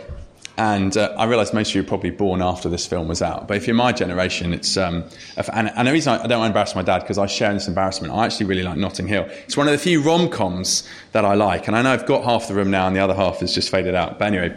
And 0.56 0.96
uh, 0.96 1.12
I 1.18 1.24
realise 1.24 1.52
most 1.52 1.70
of 1.70 1.74
you 1.74 1.80
are 1.80 1.84
probably 1.84 2.10
born 2.10 2.42
after 2.42 2.68
this 2.68 2.86
film 2.86 3.08
was 3.08 3.22
out. 3.22 3.48
But 3.48 3.56
if 3.56 3.66
you're 3.66 3.74
my 3.74 3.90
generation, 3.90 4.52
it's. 4.54 4.76
Um, 4.76 5.04
and, 5.52 5.72
and, 5.74 5.88
the 5.88 5.92
reason 5.92 6.12
I, 6.12 6.22
I 6.22 6.26
don't 6.28 6.38
want 6.38 6.54
to 6.54 6.58
embarrass 6.58 6.76
my 6.76 6.82
dad, 6.82 7.00
because 7.00 7.18
I 7.18 7.26
share 7.26 7.50
in 7.50 7.56
this 7.56 7.66
embarrassment, 7.66 8.12
I 8.12 8.24
actually 8.24 8.46
really 8.46 8.62
like 8.62 8.76
Notting 8.76 9.08
Hill. 9.08 9.26
It's 9.46 9.56
one 9.56 9.66
of 9.66 9.72
the 9.72 9.78
few 9.78 10.00
rom 10.00 10.28
coms 10.28 10.88
that 11.10 11.24
I 11.24 11.34
like. 11.34 11.66
And 11.66 11.76
I 11.76 11.82
know 11.82 11.92
I've 11.92 12.06
got 12.06 12.22
half 12.22 12.46
the 12.46 12.54
room 12.54 12.70
now, 12.70 12.86
and 12.86 12.94
the 12.94 13.00
other 13.00 13.14
half 13.14 13.40
has 13.40 13.52
just 13.52 13.68
faded 13.68 13.96
out. 13.96 14.18
But 14.18 14.26
anyway, 14.26 14.56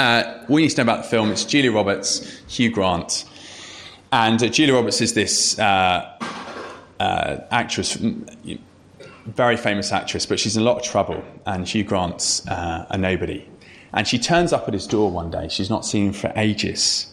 uh, 0.00 0.44
we 0.48 0.62
need 0.62 0.70
to 0.70 0.76
know 0.78 0.82
about 0.82 1.04
the 1.04 1.10
film. 1.10 1.30
It's 1.30 1.44
Julia 1.44 1.72
Roberts, 1.72 2.40
Hugh 2.48 2.70
Grant. 2.70 3.26
And 4.12 4.42
uh, 4.42 4.48
Julia 4.48 4.74
Roberts 4.74 5.00
is 5.02 5.12
this 5.12 5.58
uh, 5.58 6.18
uh, 6.98 7.36
actress, 7.50 7.98
very 9.26 9.56
famous 9.58 9.92
actress, 9.92 10.24
but 10.24 10.40
she's 10.40 10.56
in 10.56 10.62
a 10.62 10.64
lot 10.64 10.78
of 10.78 10.82
trouble. 10.82 11.22
And 11.44 11.68
Hugh 11.68 11.84
Grant's 11.84 12.46
uh, 12.48 12.86
a 12.88 12.96
nobody. 12.96 13.46
And 13.92 14.08
she 14.08 14.18
turns 14.18 14.54
up 14.54 14.66
at 14.68 14.74
his 14.74 14.86
door 14.86 15.10
one 15.10 15.30
day. 15.30 15.48
She's 15.48 15.68
not 15.68 15.84
seen 15.84 16.06
him 16.06 16.12
for 16.14 16.32
ages. 16.34 17.12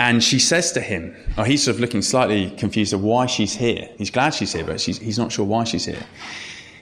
And 0.00 0.24
she 0.24 0.40
says 0.40 0.72
to 0.72 0.80
him, 0.80 1.14
or 1.38 1.44
he's 1.44 1.62
sort 1.62 1.76
of 1.76 1.80
looking 1.80 2.02
slightly 2.02 2.50
confused 2.50 2.92
of 2.94 3.02
why 3.02 3.26
she's 3.26 3.54
here. 3.54 3.88
He's 3.96 4.10
glad 4.10 4.34
she's 4.34 4.52
here, 4.52 4.64
but 4.64 4.80
he's 4.80 5.18
not 5.18 5.30
sure 5.30 5.44
why 5.44 5.64
she's 5.64 5.84
here. 5.84 6.02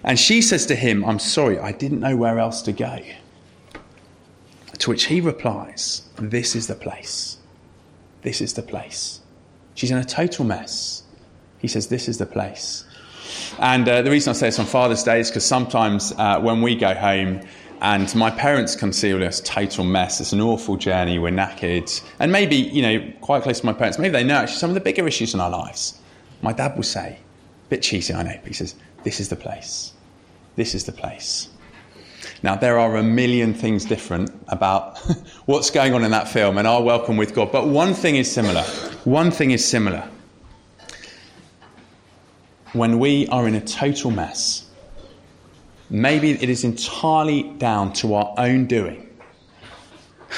And 0.02 0.18
she 0.18 0.40
says 0.40 0.64
to 0.66 0.74
him, 0.74 1.04
I'm 1.04 1.18
sorry, 1.18 1.58
I 1.58 1.72
didn't 1.72 2.00
know 2.00 2.16
where 2.16 2.38
else 2.38 2.62
to 2.62 2.72
go. 2.72 2.98
To 4.78 4.90
which 4.90 5.04
he 5.04 5.20
replies, 5.20 6.02
This 6.16 6.54
is 6.56 6.66
the 6.66 6.74
place. 6.74 7.38
This 8.22 8.40
is 8.40 8.54
the 8.54 8.62
place. 8.62 9.20
She's 9.74 9.90
in 9.90 9.98
a 9.98 10.04
total 10.04 10.44
mess. 10.44 11.02
He 11.58 11.68
says, 11.68 11.88
This 11.88 12.08
is 12.08 12.18
the 12.18 12.26
place. 12.26 12.84
And 13.58 13.88
uh, 13.88 14.02
the 14.02 14.10
reason 14.10 14.30
I 14.30 14.34
say 14.34 14.48
this 14.48 14.58
on 14.58 14.66
Father's 14.66 15.02
Day 15.02 15.20
is 15.20 15.30
because 15.30 15.44
sometimes 15.44 16.12
uh, 16.18 16.40
when 16.40 16.62
we 16.62 16.76
go 16.76 16.94
home, 16.94 17.40
and 17.80 18.14
my 18.14 18.30
parents 18.30 18.76
conceal 18.76 19.22
us 19.22 19.42
total 19.44 19.84
mess. 19.84 20.20
It's 20.20 20.32
an 20.32 20.40
awful 20.40 20.76
journey. 20.76 21.18
We're 21.18 21.32
knackered. 21.32 22.02
And 22.18 22.32
maybe, 22.32 22.56
you 22.56 22.80
know, 22.80 23.12
quite 23.20 23.42
close 23.42 23.60
to 23.60 23.66
my 23.66 23.74
parents, 23.74 23.98
maybe 23.98 24.12
they 24.12 24.24
know 24.24 24.36
actually 24.36 24.56
some 24.56 24.70
of 24.70 24.74
the 24.74 24.80
bigger 24.80 25.06
issues 25.06 25.34
in 25.34 25.40
our 25.40 25.50
lives. 25.50 26.00
My 26.40 26.52
dad 26.52 26.76
will 26.76 26.82
say, 26.82 27.18
a 27.18 27.68
bit 27.68 27.82
cheesy, 27.82 28.14
I 28.14 28.22
know, 28.22 28.38
but 28.42 28.48
he 28.48 28.54
says, 28.54 28.74
This 29.02 29.20
is 29.20 29.28
the 29.28 29.36
place. 29.36 29.92
This 30.56 30.74
is 30.74 30.84
the 30.84 30.92
place. 30.92 31.48
Now, 32.44 32.54
there 32.54 32.78
are 32.78 32.96
a 32.96 33.02
million 33.02 33.54
things 33.54 33.84
different 33.86 34.30
about 34.48 34.98
what's 35.46 35.70
going 35.70 35.94
on 35.94 36.04
in 36.04 36.10
that 36.10 36.28
film 36.28 36.58
and 36.58 36.68
our 36.68 36.82
welcome 36.82 37.16
with 37.16 37.34
God, 37.34 37.50
but 37.50 37.66
one 37.66 37.94
thing 37.94 38.16
is 38.16 38.30
similar. 38.30 38.62
One 39.04 39.30
thing 39.30 39.50
is 39.50 39.66
similar. 39.66 40.06
When 42.74 42.98
we 42.98 43.26
are 43.28 43.48
in 43.48 43.54
a 43.54 43.60
total 43.62 44.10
mess, 44.10 44.64
Maybe 45.90 46.30
it 46.30 46.48
is 46.48 46.64
entirely 46.64 47.44
down 47.58 47.92
to 47.94 48.14
our 48.14 48.34
own 48.36 48.66
doing. 48.66 49.08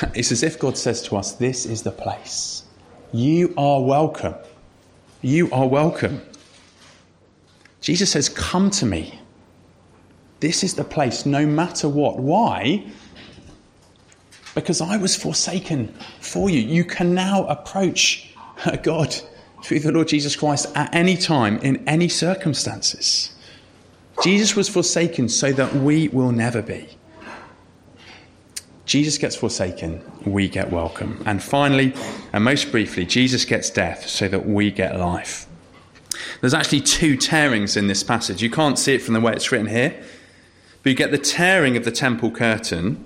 It's 0.15 0.31
as 0.31 0.43
if 0.43 0.59
God 0.59 0.77
says 0.77 1.01
to 1.05 1.17
us, 1.17 1.33
This 1.33 1.65
is 1.65 1.83
the 1.83 1.93
place. 1.93 2.65
You 3.13 3.55
are 3.57 3.81
welcome. 3.83 4.35
You 5.23 5.51
are 5.53 5.67
welcome. 5.67 6.21
Jesus 7.81 8.11
says, 8.11 8.29
Come 8.29 8.71
to 8.73 8.85
me. 8.85 9.19
This 10.41 10.63
is 10.63 10.75
the 10.75 10.85
place, 10.85 11.27
no 11.27 11.47
matter 11.47 11.89
what. 11.89 12.19
Why? 12.19 12.85
because 14.57 14.81
I 14.81 14.97
was 14.97 15.15
forsaken 15.15 15.95
for 16.19 16.49
you. 16.49 16.61
You 16.61 16.83
can 16.83 17.15
now 17.15 17.45
approach 17.45 18.35
uh, 18.65 18.77
God 18.77 19.15
through 19.63 19.81
the 19.81 19.93
Lord 19.93 20.09
Jesus 20.09 20.35
Christ 20.35 20.67
at 20.75 20.93
any 20.95 21.17
time, 21.17 21.59
in 21.59 21.87
any 21.87 22.09
circumstances. 22.09 23.37
Jesus 24.25 24.57
was 24.57 24.67
forsaken 24.71 25.29
so 25.29 25.53
that 25.53 25.75
we 25.75 26.09
will 26.09 26.33
never 26.33 26.63
be. 26.63 26.89
Jesus 28.87 29.19
gets 29.19 29.37
forsaken, 29.37 30.03
we 30.25 30.49
get 30.49 30.73
welcome. 30.73 31.23
And 31.27 31.43
finally, 31.43 31.93
and 32.33 32.43
most 32.43 32.71
briefly, 32.71 33.05
Jesus 33.05 33.45
gets 33.45 33.69
death 33.69 34.09
so 34.09 34.27
that 34.27 34.47
we 34.47 34.71
get 34.71 34.99
life. 34.99 35.47
There's 36.41 36.55
actually 36.55 36.81
two 36.81 37.19
tearings 37.19 37.77
in 37.77 37.89
this 37.89 38.03
passage. 38.03 38.43
You 38.43 38.51
can't 38.51 38.79
see 38.79 38.95
it 38.95 39.03
from 39.03 39.13
the 39.13 39.21
way 39.21 39.35
it's 39.35 39.53
written 39.53 39.67
here, 39.67 40.03
but 40.87 40.91
you 40.91 40.97
get 40.97 41.11
the 41.11 41.19
tearing 41.19 41.77
of 41.77 41.85
the 41.85 41.91
temple 41.91 42.31
curtain, 42.31 43.05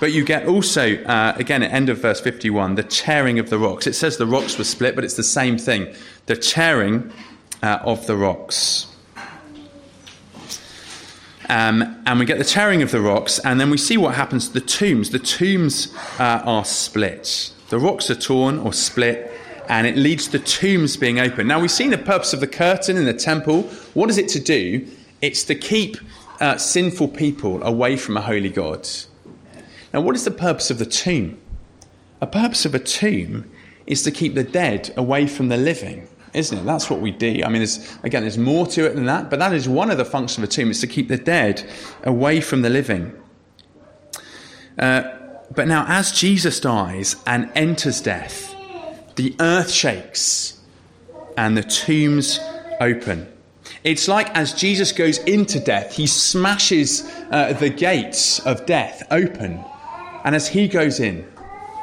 but 0.00 0.10
you 0.10 0.24
get 0.24 0.48
also, 0.48 0.96
uh, 1.04 1.32
again, 1.36 1.62
at 1.62 1.70
end 1.70 1.88
of 1.88 1.98
verse 1.98 2.20
51, 2.20 2.74
the 2.74 2.82
tearing 2.82 3.38
of 3.38 3.50
the 3.50 3.56
rocks. 3.56 3.86
It 3.86 3.92
says 3.92 4.16
the 4.16 4.26
rocks 4.26 4.58
were 4.58 4.64
split, 4.64 4.96
but 4.96 5.04
it's 5.04 5.14
the 5.14 5.22
same 5.22 5.56
thing 5.56 5.94
the 6.26 6.34
tearing 6.34 7.12
uh, 7.62 7.78
of 7.84 8.04
the 8.08 8.16
rocks. 8.16 8.88
Um, 11.48 12.02
and 12.04 12.18
we 12.18 12.26
get 12.26 12.38
the 12.38 12.44
tearing 12.44 12.82
of 12.82 12.90
the 12.90 13.00
rocks, 13.00 13.38
and 13.38 13.60
then 13.60 13.70
we 13.70 13.76
see 13.76 13.96
what 13.96 14.16
happens 14.16 14.48
to 14.48 14.54
the 14.54 14.60
tombs. 14.60 15.10
The 15.10 15.20
tombs 15.20 15.94
uh, 16.18 16.42
are 16.44 16.64
split. 16.64 17.52
The 17.68 17.78
rocks 17.78 18.10
are 18.10 18.16
torn 18.16 18.58
or 18.58 18.72
split, 18.72 19.30
and 19.68 19.86
it 19.86 19.96
leads 19.96 20.24
to 20.26 20.32
the 20.32 20.44
tombs 20.44 20.96
being 20.96 21.20
open. 21.20 21.46
Now, 21.46 21.60
we've 21.60 21.70
seen 21.70 21.90
the 21.90 21.98
purpose 21.98 22.32
of 22.32 22.40
the 22.40 22.48
curtain 22.48 22.96
in 22.96 23.04
the 23.04 23.14
temple. 23.14 23.62
What 23.94 24.10
is 24.10 24.18
it 24.18 24.28
to 24.30 24.40
do? 24.40 24.84
It's 25.22 25.44
to 25.44 25.54
keep 25.54 25.96
uh, 26.40 26.56
sinful 26.56 27.08
people 27.08 27.62
away 27.62 27.96
from 27.96 28.16
a 28.16 28.20
holy 28.20 28.50
God. 28.50 28.88
Now, 29.92 30.00
what 30.00 30.14
is 30.14 30.24
the 30.24 30.30
purpose 30.30 30.70
of 30.70 30.78
the 30.78 30.86
tomb? 30.86 31.40
A 32.20 32.26
purpose 32.26 32.64
of 32.64 32.74
a 32.74 32.78
tomb 32.78 33.50
is 33.86 34.02
to 34.02 34.10
keep 34.10 34.34
the 34.34 34.44
dead 34.44 34.92
away 34.96 35.26
from 35.26 35.48
the 35.48 35.56
living 35.56 36.08
isn't 36.34 36.58
it? 36.58 36.64
That's 36.64 36.88
what 36.88 37.00
we 37.00 37.10
do. 37.10 37.42
I 37.44 37.48
mean, 37.48 37.58
there's, 37.58 37.98
again, 38.02 38.22
there's 38.22 38.38
more 38.38 38.66
to 38.68 38.86
it 38.86 38.94
than 38.94 39.06
that, 39.06 39.30
but 39.30 39.38
that 39.38 39.52
is 39.52 39.68
one 39.68 39.90
of 39.90 39.98
the 39.98 40.04
functions 40.04 40.38
of 40.38 40.44
a 40.44 40.46
tomb, 40.46 40.70
is 40.70 40.80
to 40.80 40.86
keep 40.86 41.08
the 41.08 41.16
dead 41.16 41.68
away 42.04 42.40
from 42.40 42.62
the 42.62 42.70
living. 42.70 43.20
Uh, 44.78 45.02
but 45.54 45.66
now, 45.66 45.84
as 45.88 46.12
Jesus 46.12 46.60
dies 46.60 47.16
and 47.26 47.50
enters 47.54 48.00
death, 48.00 48.54
the 49.16 49.34
earth 49.40 49.70
shakes 49.70 50.60
and 51.36 51.56
the 51.56 51.62
tombs 51.62 52.38
open. 52.80 53.30
It's 53.82 54.08
like 54.08 54.28
as 54.36 54.52
Jesus 54.52 54.92
goes 54.92 55.18
into 55.18 55.58
death, 55.58 55.96
he 55.96 56.06
smashes 56.06 57.10
uh, 57.30 57.54
the 57.54 57.70
gates 57.70 58.38
of 58.40 58.66
death 58.66 59.02
open. 59.10 59.64
And 60.24 60.34
as 60.34 60.48
he 60.48 60.68
goes 60.68 61.00
in, 61.00 61.26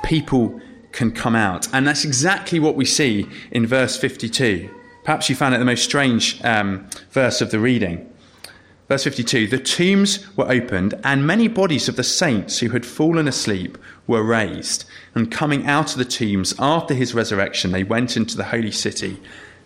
people 0.04 0.62
can 0.92 1.12
come 1.12 1.36
out. 1.36 1.68
And 1.74 1.88
that's 1.88 2.06
exactly 2.06 2.60
what 2.60 2.76
we 2.76 2.86
see 2.86 3.28
in 3.52 3.66
verse 3.66 3.98
52. 3.98 4.70
Perhaps 5.04 5.30
you 5.30 5.36
found 5.36 5.56
it 5.56 5.60
the 5.60 5.66
most 5.66 5.84
strange 5.84 6.44
um, 6.44 6.88
verse 7.12 7.42
of 7.42 7.50
the 7.50 7.60
reading. 7.60 8.12
Verse 8.88 9.04
52 9.04 9.48
The 9.48 9.58
tombs 9.58 10.26
were 10.38 10.52
opened, 10.52 10.94
and 11.04 11.26
many 11.26 11.48
bodies 11.48 11.90
of 11.90 11.96
the 11.96 12.04
saints 12.04 12.60
who 12.60 12.70
had 12.70 12.86
fallen 12.86 13.28
asleep 13.28 13.78
were 14.06 14.24
raised. 14.24 14.86
And 15.16 15.32
coming 15.32 15.66
out 15.66 15.94
of 15.94 15.98
the 15.98 16.06
tombs 16.06 16.54
after 16.60 16.94
his 16.94 17.14
resurrection, 17.14 17.72
they 17.72 17.84
went 17.84 18.16
into 18.16 18.38
the 18.38 18.46
holy 18.46 18.72
city 18.72 19.20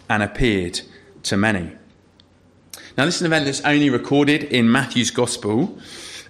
and 0.09 0.23
appeared 0.23 0.81
to 1.23 1.37
many. 1.37 1.73
Now, 2.97 3.05
this 3.05 3.15
is 3.15 3.21
an 3.21 3.27
event 3.27 3.45
that's 3.45 3.61
only 3.61 3.89
recorded 3.89 4.43
in 4.43 4.71
Matthew's 4.71 5.11
Gospel. 5.11 5.79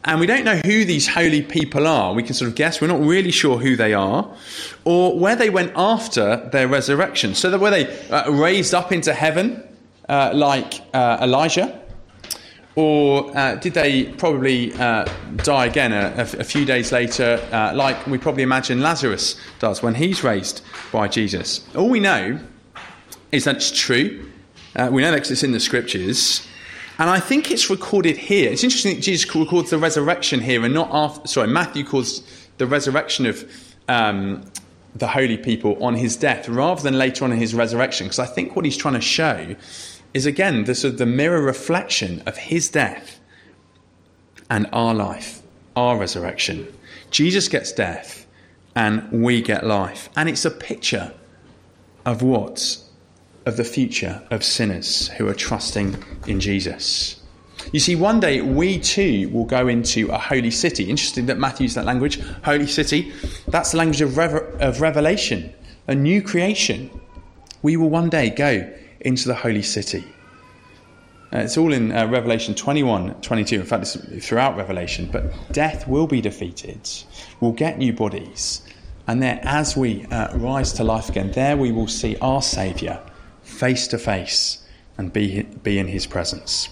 And 0.03 0.19
we 0.19 0.25
don't 0.25 0.43
know 0.43 0.57
who 0.65 0.83
these 0.83 1.07
holy 1.07 1.41
people 1.41 1.87
are. 1.87 2.13
We 2.13 2.23
can 2.23 2.33
sort 2.33 2.49
of 2.49 2.55
guess. 2.55 2.81
We're 2.81 2.87
not 2.87 3.01
really 3.01 3.31
sure 3.31 3.57
who 3.57 3.75
they 3.75 3.93
are 3.93 4.31
or 4.83 5.17
where 5.17 5.35
they 5.35 5.49
went 5.49 5.73
after 5.75 6.49
their 6.51 6.67
resurrection. 6.67 7.35
So, 7.35 7.55
were 7.57 7.69
they 7.69 8.09
uh, 8.09 8.31
raised 8.31 8.73
up 8.73 8.91
into 8.91 9.13
heaven 9.13 9.63
uh, 10.09 10.31
like 10.33 10.81
uh, 10.93 11.19
Elijah? 11.21 11.79
Or 12.75 13.35
uh, 13.37 13.55
did 13.55 13.73
they 13.73 14.05
probably 14.05 14.73
uh, 14.73 15.05
die 15.37 15.65
again 15.65 15.91
a, 15.91 16.21
a, 16.21 16.43
few 16.43 16.63
days 16.63 16.93
later, 16.93 17.45
uh, 17.51 17.73
like 17.75 18.07
we 18.07 18.17
probably 18.17 18.43
imagine 18.43 18.79
Lazarus 18.79 19.35
does 19.59 19.83
when 19.83 19.93
he's 19.93 20.23
raised 20.23 20.61
by 20.91 21.09
Jesus? 21.09 21.67
All 21.75 21.89
we 21.89 21.99
know 21.99 22.39
is 23.31 23.43
that 23.43 23.57
it's 23.57 23.71
true. 23.71 24.25
we 24.89 25.01
know 25.01 25.11
that 25.11 25.29
it's 25.29 25.43
in 25.43 25.51
the 25.51 25.59
scriptures. 25.59 26.47
And 27.01 27.09
I 27.09 27.19
think 27.19 27.49
it's 27.49 27.67
recorded 27.67 28.15
here. 28.15 28.51
It's 28.51 28.63
interesting 28.63 28.93
that 28.95 29.01
Jesus 29.01 29.35
records 29.35 29.71
the 29.71 29.79
resurrection 29.79 30.39
here 30.39 30.63
and 30.63 30.71
not 30.71 30.87
after, 30.91 31.27
sorry, 31.27 31.47
Matthew 31.47 31.83
calls 31.83 32.21
the 32.59 32.67
resurrection 32.67 33.25
of 33.25 33.43
um, 33.87 34.43
the 34.93 35.07
holy 35.07 35.37
people 35.37 35.83
on 35.83 35.95
his 35.95 36.15
death 36.15 36.47
rather 36.47 36.83
than 36.83 36.99
later 36.99 37.25
on 37.25 37.31
in 37.31 37.39
his 37.39 37.55
resurrection. 37.55 38.05
Because 38.05 38.19
I 38.19 38.27
think 38.27 38.55
what 38.55 38.65
he's 38.65 38.77
trying 38.77 38.93
to 38.93 39.01
show 39.01 39.55
is 40.13 40.27
again 40.27 40.65
the 40.65 40.75
sort 40.75 40.93
of 40.93 40.99
the 40.99 41.07
mirror 41.07 41.41
reflection 41.41 42.21
of 42.27 42.37
his 42.37 42.69
death 42.69 43.19
and 44.51 44.67
our 44.71 44.93
life, 44.93 45.41
our 45.75 45.97
resurrection. 45.97 46.71
Jesus 47.09 47.47
gets 47.47 47.71
death 47.71 48.27
and 48.75 49.23
we 49.23 49.41
get 49.41 49.65
life. 49.65 50.07
And 50.15 50.29
it's 50.29 50.45
a 50.45 50.51
picture 50.51 51.15
of 52.05 52.21
what 52.21 52.77
of 53.45 53.57
the 53.57 53.63
future 53.63 54.21
of 54.31 54.43
sinners 54.43 55.07
who 55.09 55.27
are 55.27 55.33
trusting 55.33 56.03
in 56.27 56.39
Jesus. 56.39 57.21
You 57.71 57.79
see, 57.79 57.95
one 57.95 58.19
day 58.19 58.41
we 58.41 58.79
too 58.79 59.29
will 59.29 59.45
go 59.45 59.67
into 59.67 60.09
a 60.11 60.17
holy 60.17 60.51
city. 60.51 60.89
Interesting 60.89 61.27
that 61.27 61.37
Matthew 61.37 61.65
used 61.65 61.75
that 61.75 61.85
language, 61.85 62.19
holy 62.43 62.67
city. 62.67 63.13
That's 63.47 63.71
the 63.71 63.77
language 63.77 64.01
of, 64.01 64.17
rever- 64.17 64.47
of 64.59 64.81
revelation, 64.81 65.53
a 65.87 65.95
new 65.95 66.21
creation. 66.21 66.89
We 67.61 67.77
will 67.77 67.89
one 67.89 68.09
day 68.09 68.29
go 68.29 68.71
into 68.99 69.27
the 69.27 69.35
holy 69.35 69.61
city. 69.61 70.05
Uh, 71.33 71.39
it's 71.39 71.57
all 71.57 71.71
in 71.71 71.93
uh, 71.93 72.07
Revelation 72.07 72.53
21, 72.53 73.21
22. 73.21 73.61
In 73.61 73.65
fact, 73.65 73.95
it's 73.95 74.27
throughout 74.27 74.57
Revelation. 74.57 75.07
But 75.09 75.31
death 75.53 75.87
will 75.87 76.07
be 76.07 76.19
defeated. 76.19 76.89
We'll 77.39 77.53
get 77.53 77.77
new 77.77 77.93
bodies. 77.93 78.63
And 79.07 79.23
there, 79.23 79.39
as 79.43 79.77
we 79.77 80.05
uh, 80.07 80.37
rise 80.37 80.73
to 80.73 80.83
life 80.83 81.09
again, 81.09 81.31
there 81.31 81.55
we 81.55 81.71
will 81.71 81.87
see 81.87 82.17
our 82.17 82.41
Saviour 82.41 83.01
face 83.51 83.87
to 83.89 83.97
face 83.97 84.65
and 84.97 85.11
be, 85.11 85.43
be 85.63 85.77
in 85.77 85.87
his 85.87 86.05
presence. 86.05 86.69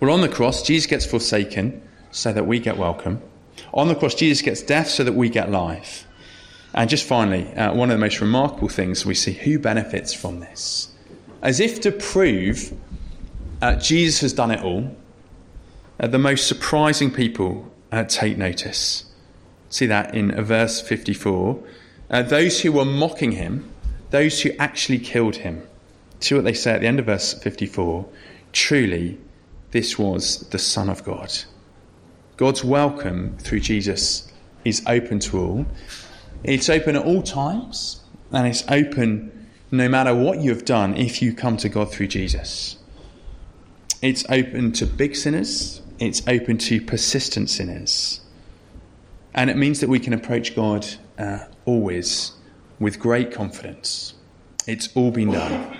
Well, 0.00 0.12
on 0.12 0.20
the 0.20 0.28
cross, 0.28 0.62
Jesus 0.62 0.86
gets 0.86 1.04
forsaken 1.04 1.82
so 2.10 2.32
that 2.32 2.46
we 2.46 2.58
get 2.58 2.76
welcome. 2.76 3.20
On 3.74 3.88
the 3.88 3.94
cross, 3.94 4.14
Jesus 4.14 4.42
gets 4.42 4.62
death 4.62 4.88
so 4.88 5.04
that 5.04 5.14
we 5.14 5.28
get 5.28 5.50
life. 5.50 6.06
And 6.74 6.88
just 6.88 7.04
finally, 7.04 7.52
uh, 7.54 7.74
one 7.74 7.90
of 7.90 7.96
the 7.96 8.00
most 8.00 8.20
remarkable 8.20 8.68
things 8.68 9.04
we 9.04 9.14
see 9.14 9.32
who 9.32 9.58
benefits 9.58 10.12
from 10.14 10.40
this. 10.40 10.94
As 11.42 11.60
if 11.60 11.80
to 11.82 11.92
prove 11.92 12.72
uh, 13.60 13.76
Jesus 13.76 14.20
has 14.20 14.32
done 14.32 14.50
it 14.50 14.62
all, 14.62 14.96
uh, 15.98 16.06
the 16.06 16.18
most 16.18 16.46
surprising 16.46 17.10
people 17.10 17.70
uh, 17.90 18.04
take 18.04 18.38
notice. 18.38 19.04
See 19.70 19.86
that 19.86 20.14
in 20.14 20.32
verse 20.44 20.80
54. 20.80 21.62
Uh, 22.10 22.22
those 22.22 22.60
who 22.60 22.72
were 22.72 22.84
mocking 22.84 23.32
him 23.32 23.70
those 24.10 24.40
who 24.42 24.50
actually 24.58 24.98
killed 24.98 25.36
him. 25.36 25.66
See 26.20 26.34
what 26.34 26.44
they 26.44 26.54
say 26.54 26.72
at 26.72 26.80
the 26.80 26.86
end 26.86 26.98
of 26.98 27.06
verse 27.06 27.34
54 27.34 28.08
truly, 28.52 29.18
this 29.70 29.98
was 29.98 30.40
the 30.50 30.58
Son 30.58 30.88
of 30.88 31.04
God. 31.04 31.32
God's 32.36 32.64
welcome 32.64 33.36
through 33.38 33.60
Jesus 33.60 34.32
is 34.64 34.82
open 34.86 35.18
to 35.20 35.38
all. 35.38 35.66
It's 36.44 36.68
open 36.68 36.96
at 36.96 37.04
all 37.04 37.22
times, 37.22 38.00
and 38.32 38.46
it's 38.46 38.64
open 38.68 39.48
no 39.70 39.88
matter 39.88 40.14
what 40.14 40.40
you 40.40 40.50
have 40.50 40.64
done 40.64 40.96
if 40.96 41.20
you 41.20 41.34
come 41.34 41.56
to 41.58 41.68
God 41.68 41.92
through 41.92 42.06
Jesus. 42.06 42.78
It's 44.00 44.24
open 44.30 44.72
to 44.72 44.86
big 44.86 45.16
sinners, 45.16 45.82
it's 45.98 46.26
open 46.28 46.58
to 46.58 46.80
persistent 46.80 47.50
sinners. 47.50 48.20
And 49.34 49.50
it 49.50 49.56
means 49.56 49.80
that 49.80 49.88
we 49.88 50.00
can 50.00 50.12
approach 50.12 50.54
God 50.54 50.86
uh, 51.18 51.40
always 51.64 52.32
with 52.78 52.98
great 52.98 53.32
confidence. 53.32 54.14
It's 54.66 54.88
all 54.94 55.10
been 55.10 55.32
done. 55.32 55.76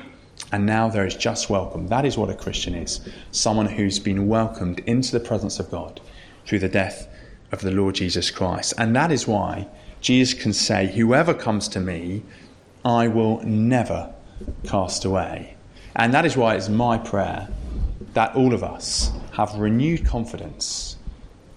And 0.51 0.64
now 0.64 0.88
there 0.88 1.07
is 1.07 1.14
just 1.14 1.51
welcome. 1.51 1.88
That 1.88 2.05
is 2.05 2.16
what 2.16 2.30
a 2.30 2.34
Christian 2.34 2.74
is 2.74 3.01
someone 3.32 3.66
who's 3.66 3.99
been 3.99 4.28
welcomed 4.28 4.80
into 4.80 5.12
the 5.12 5.20
presence 5.20 5.59
of 5.59 5.70
God 5.70 6.01
through 6.46 6.61
the 6.61 6.68
death 6.68 7.09
of 7.53 7.61
the 7.61 7.70
Lord 7.70 7.94
Jesus 7.94 8.30
Christ. 8.30 8.74
And 8.78 8.96
that 8.96 9.12
is 9.12 9.26
why 9.26 9.68
Jesus 10.01 10.40
can 10.40 10.53
say, 10.53 10.86
Whoever 10.86 11.34
comes 11.34 11.68
to 11.68 11.80
me, 11.80 12.22
I 12.84 13.09
will 13.09 13.42
never 13.42 14.12
cast 14.64 15.05
away. 15.05 15.57
And 15.96 16.14
that 16.14 16.24
is 16.24 16.36
why 16.36 16.55
it's 16.55 16.68
my 16.68 16.96
prayer 16.96 17.49
that 18.14 18.34
all 18.34 18.55
of 18.55 18.64
us 18.64 19.11
have 19.32 19.55
renewed 19.55 20.07
confidence 20.07 20.96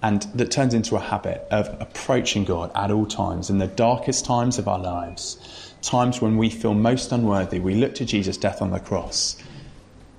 and 0.02 0.22
that 0.34 0.50
turns 0.50 0.74
into 0.74 0.96
a 0.96 1.00
habit 1.00 1.46
of 1.50 1.68
approaching 1.80 2.44
God 2.44 2.72
at 2.74 2.90
all 2.90 3.06
times, 3.06 3.50
in 3.50 3.58
the 3.58 3.68
darkest 3.68 4.24
times 4.24 4.58
of 4.58 4.66
our 4.66 4.78
lives, 4.78 5.74
times 5.80 6.20
when 6.20 6.36
we 6.36 6.50
feel 6.50 6.74
most 6.74 7.12
unworthy, 7.12 7.60
we 7.60 7.74
look 7.74 7.94
to 7.96 8.04
Jesus' 8.04 8.36
death 8.36 8.60
on 8.60 8.70
the 8.70 8.80
cross 8.80 9.36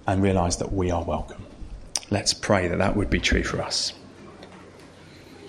and 0.07 0.21
realize 0.21 0.57
that 0.57 0.71
we 0.71 0.91
are 0.91 1.03
welcome. 1.03 1.45
Let's 2.09 2.33
pray 2.33 2.67
that 2.67 2.77
that 2.77 2.95
would 2.95 3.09
be 3.09 3.19
true 3.19 3.43
for 3.43 3.61
us. 3.61 3.93